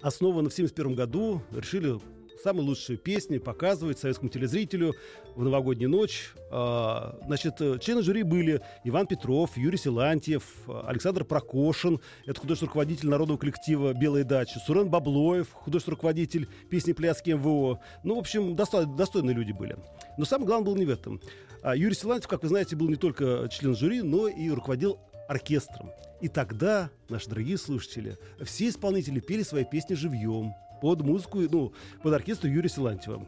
основана 0.00 0.48
в 0.48 0.54
1971 0.54 0.94
году. 0.94 1.42
Решили 1.52 1.98
самые 2.42 2.64
лучшие 2.64 2.96
песни 2.96 3.38
показывать 3.38 3.98
советскому 3.98 4.30
телезрителю 4.30 4.94
в 5.34 5.44
новогоднюю 5.44 5.90
ночь. 5.90 6.32
А, 6.50 7.18
Значит, 7.26 7.60
э, 7.60 7.78
члены 7.80 8.02
жюри 8.02 8.22
были 8.22 8.60
Иван 8.84 9.06
Петров, 9.06 9.56
Юрий 9.56 9.78
Силантьев, 9.78 10.42
Александр 10.84 11.24
Прокошин, 11.24 12.00
это 12.26 12.40
художественный 12.40 12.68
руководитель 12.68 13.08
народного 13.08 13.38
коллектива 13.38 13.92
«Белая 13.92 14.24
дача», 14.24 14.58
Сурен 14.60 14.88
Баблоев, 14.88 15.48
художественный 15.52 15.94
руководитель 15.94 16.48
песни 16.70 16.92
«Пляски 16.92 17.30
МВО». 17.30 17.80
Ну, 18.04 18.16
в 18.16 18.18
общем, 18.18 18.56
достойные 18.56 19.34
люди 19.34 19.52
были. 19.52 19.76
Но 20.18 20.24
самое 20.24 20.46
главное 20.46 20.66
было 20.66 20.76
не 20.76 20.86
в 20.86 20.90
этом. 20.90 21.20
А 21.62 21.76
Юрий 21.76 21.94
Силантьев, 21.94 22.28
как 22.28 22.42
вы 22.42 22.48
знаете, 22.48 22.74
был 22.74 22.88
не 22.88 22.96
только 22.96 23.48
член 23.50 23.76
жюри, 23.76 24.02
но 24.02 24.28
и 24.28 24.50
руководил 24.50 24.98
оркестром. 25.28 25.90
И 26.20 26.28
тогда, 26.28 26.90
наши 27.08 27.28
дорогие 27.28 27.58
слушатели, 27.58 28.18
все 28.42 28.68
исполнители 28.68 29.20
пели 29.20 29.42
свои 29.42 29.64
песни 29.64 29.94
живьем 29.94 30.54
под 30.80 31.02
музыку, 31.02 31.40
ну, 31.40 31.72
под 32.02 32.14
оркестр 32.14 32.48
Юрия 32.48 32.68
Силантьева. 32.68 33.26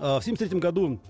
А 0.00 0.18
в 0.18 0.26
1973 0.26 0.60
году 0.60 1.00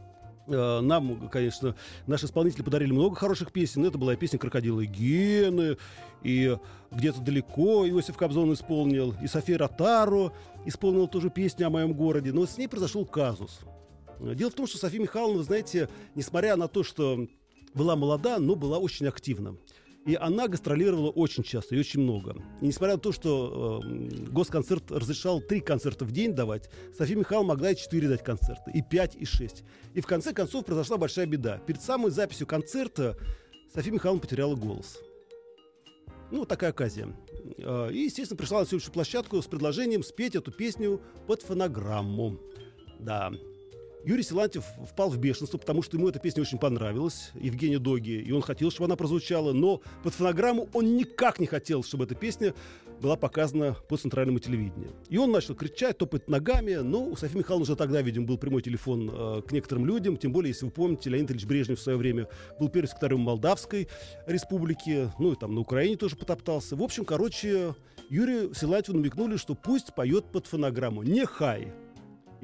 э, 0.46 0.80
нам, 0.80 1.28
конечно, 1.28 1.74
наши 2.06 2.26
исполнители 2.26 2.62
подарили 2.62 2.92
много 2.92 3.16
хороших 3.16 3.52
песен. 3.52 3.84
Это 3.84 3.98
была 3.98 4.16
песня 4.16 4.38
«Крокодилы 4.38 4.86
Гены», 4.86 5.76
и 6.22 6.56
«Где-то 6.90 7.20
далеко» 7.20 7.86
Иосиф 7.88 8.16
Кобзон 8.16 8.52
исполнил, 8.52 9.14
и 9.22 9.26
София 9.26 9.58
Ротару 9.58 10.32
исполнила 10.64 11.08
тоже 11.08 11.30
песню 11.30 11.66
о 11.66 11.70
моем 11.70 11.92
городе. 11.92 12.32
Но 12.32 12.46
с 12.46 12.56
ней 12.58 12.68
произошел 12.68 13.04
казус. 13.04 13.60
Дело 14.20 14.50
в 14.50 14.54
том, 14.54 14.66
что 14.66 14.78
София 14.78 15.00
Михайловна, 15.00 15.42
знаете, 15.42 15.88
несмотря 16.14 16.56
на 16.56 16.68
то, 16.68 16.82
что 16.82 17.26
была 17.74 17.96
молода, 17.96 18.38
но 18.38 18.54
была 18.54 18.78
очень 18.78 19.06
активна. 19.06 19.56
И 20.06 20.16
она 20.16 20.48
гастролировала 20.48 21.10
очень 21.10 21.42
часто 21.42 21.74
и 21.74 21.78
очень 21.78 22.00
много. 22.00 22.36
И 22.60 22.66
несмотря 22.66 22.94
на 22.94 23.00
то, 23.00 23.10
что 23.10 23.80
э, 23.82 24.28
госконцерт 24.30 24.90
разрешал 24.90 25.40
три 25.40 25.60
концерта 25.60 26.04
в 26.04 26.12
день 26.12 26.34
давать, 26.34 26.68
София 26.96 27.16
Михайловна 27.16 27.54
могла 27.54 27.70
и 27.70 27.76
четыре 27.76 28.08
дать 28.08 28.22
концерта, 28.22 28.70
и 28.70 28.82
пять, 28.82 29.16
и 29.16 29.24
шесть. 29.24 29.64
И 29.94 30.02
в 30.02 30.06
конце 30.06 30.34
концов 30.34 30.66
произошла 30.66 30.98
большая 30.98 31.24
беда. 31.26 31.58
Перед 31.66 31.80
самой 31.80 32.10
записью 32.10 32.46
концерта 32.46 33.16
София 33.74 33.92
Михайловна 33.92 34.20
потеряла 34.20 34.56
голос. 34.56 34.98
Ну, 36.30 36.44
такая 36.44 36.70
оказия. 36.70 37.08
Э, 37.58 37.90
И, 37.90 38.00
естественно, 38.00 38.36
пришла 38.36 38.60
на 38.60 38.66
следующую 38.66 38.92
площадку 38.92 39.40
с 39.40 39.46
предложением 39.46 40.02
спеть 40.02 40.36
эту 40.36 40.52
песню 40.52 41.00
под 41.26 41.40
фонограмму. 41.40 42.38
Да. 42.98 43.32
Юрий 44.06 44.22
Силантьев 44.22 44.64
впал 44.90 45.08
в 45.08 45.16
бешенство, 45.16 45.56
потому 45.56 45.82
что 45.82 45.96
ему 45.96 46.08
эта 46.08 46.18
песня 46.18 46.42
очень 46.42 46.58
понравилась, 46.58 47.30
Евгению 47.34 47.80
Доги, 47.80 48.20
и 48.20 48.32
он 48.32 48.42
хотел, 48.42 48.70
чтобы 48.70 48.86
она 48.86 48.96
прозвучала, 48.96 49.52
но 49.52 49.80
под 50.02 50.12
фонограмму 50.12 50.68
он 50.74 50.96
никак 50.96 51.38
не 51.38 51.46
хотел, 51.46 51.82
чтобы 51.82 52.04
эта 52.04 52.14
песня 52.14 52.54
была 53.00 53.16
показана 53.16 53.76
по 53.88 53.96
центральному 53.96 54.38
телевидению. 54.38 54.92
И 55.08 55.16
он 55.16 55.32
начал 55.32 55.54
кричать, 55.54 55.96
топать 55.96 56.28
ногами, 56.28 56.74
но 56.74 57.04
у 57.04 57.16
Софьи 57.16 57.38
Михайловны 57.38 57.62
уже 57.62 57.76
тогда, 57.76 58.02
видимо, 58.02 58.26
был 58.26 58.36
прямой 58.36 58.60
телефон 58.60 59.10
э, 59.10 59.42
к 59.42 59.52
некоторым 59.52 59.86
людям, 59.86 60.16
тем 60.18 60.32
более, 60.32 60.50
если 60.50 60.66
вы 60.66 60.70
помните, 60.70 61.08
Леонид 61.08 61.30
Ильич 61.30 61.46
Брежнев 61.46 61.78
в 61.78 61.82
свое 61.82 61.96
время 61.96 62.28
был 62.60 62.68
первым 62.68 62.88
секретарем 62.88 63.20
Молдавской 63.20 63.88
республики, 64.26 65.10
ну 65.18 65.32
и 65.32 65.36
там 65.36 65.54
на 65.54 65.60
Украине 65.60 65.96
тоже 65.96 66.16
потоптался. 66.16 66.76
В 66.76 66.82
общем, 66.82 67.06
короче, 67.06 67.74
Юрию 68.10 68.54
Силантьеву 68.54 68.98
намекнули, 68.98 69.38
что 69.38 69.54
пусть 69.54 69.94
поет 69.94 70.26
под 70.26 70.46
фонограмму. 70.46 71.02
Не 71.02 71.24
хай, 71.24 71.72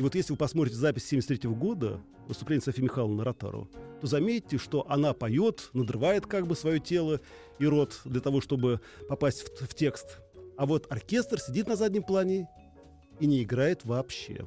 и 0.00 0.02
вот 0.02 0.14
если 0.14 0.32
вы 0.32 0.38
посмотрите 0.38 0.78
запись 0.78 1.04
73 1.08 1.50
года, 1.50 2.00
выступление 2.26 2.64
Софьи 2.64 2.82
Михайловны 2.82 3.22
Ротару, 3.22 3.68
то 4.00 4.06
заметите, 4.06 4.56
что 4.56 4.90
она 4.90 5.12
поет, 5.12 5.68
надрывает 5.74 6.24
как 6.24 6.46
бы 6.46 6.56
свое 6.56 6.80
тело 6.80 7.20
и 7.58 7.66
рот 7.66 8.00
для 8.06 8.22
того, 8.22 8.40
чтобы 8.40 8.80
попасть 9.10 9.42
в, 9.42 9.66
в 9.66 9.74
текст. 9.74 10.16
А 10.56 10.64
вот 10.64 10.90
оркестр 10.90 11.38
сидит 11.38 11.68
на 11.68 11.76
заднем 11.76 12.02
плане 12.02 12.48
и 13.18 13.26
не 13.26 13.42
играет 13.42 13.84
вообще. 13.84 14.46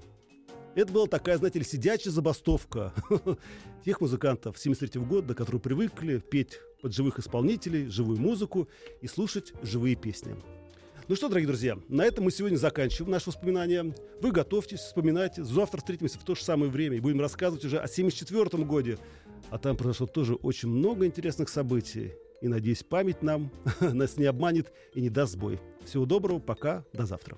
Это 0.73 0.91
была 0.91 1.05
такая, 1.05 1.37
знаете 1.37 1.59
ли, 1.59 1.65
сидячая 1.65 2.09
забастовка 2.09 2.91
тех 3.85 4.01
музыкантов 4.01 4.57
73 4.57 5.01
года, 5.01 5.35
которые 5.35 5.61
привыкли 5.61 6.17
петь 6.17 6.61
под 6.81 6.95
живых 6.95 7.19
исполнителей, 7.19 7.85
живую 7.89 8.19
музыку 8.19 8.67
и 9.01 9.07
слушать 9.07 9.53
живые 9.61 9.95
песни. 9.95 10.35
Ну 11.09 11.17
что, 11.17 11.27
дорогие 11.27 11.47
друзья, 11.47 11.77
на 11.89 12.05
этом 12.05 12.23
мы 12.23 12.31
сегодня 12.31 12.55
заканчиваем 12.55 13.11
наши 13.11 13.29
воспоминания. 13.29 13.93
Вы 14.21 14.31
готовьтесь, 14.31 14.79
вспоминайте. 14.79 15.43
Завтра 15.43 15.79
встретимся 15.79 16.17
в 16.17 16.23
то 16.23 16.33
же 16.33 16.41
самое 16.41 16.71
время 16.71 16.95
и 16.95 17.01
будем 17.01 17.19
рассказывать 17.19 17.65
уже 17.65 17.77
о 17.77 17.89
74 17.89 18.63
годе. 18.63 18.97
А 19.49 19.57
там 19.57 19.75
произошло 19.75 20.07
тоже 20.07 20.35
очень 20.35 20.69
много 20.69 21.05
интересных 21.05 21.49
событий. 21.49 22.13
И, 22.41 22.47
надеюсь, 22.47 22.83
память 22.83 23.21
нам 23.21 23.51
нас 23.81 24.15
не 24.15 24.25
обманет 24.25 24.71
и 24.93 25.01
не 25.01 25.09
даст 25.09 25.33
сбой. 25.33 25.59
Всего 25.83 26.05
доброго, 26.05 26.39
пока, 26.39 26.85
до 26.93 27.05
завтра. 27.05 27.37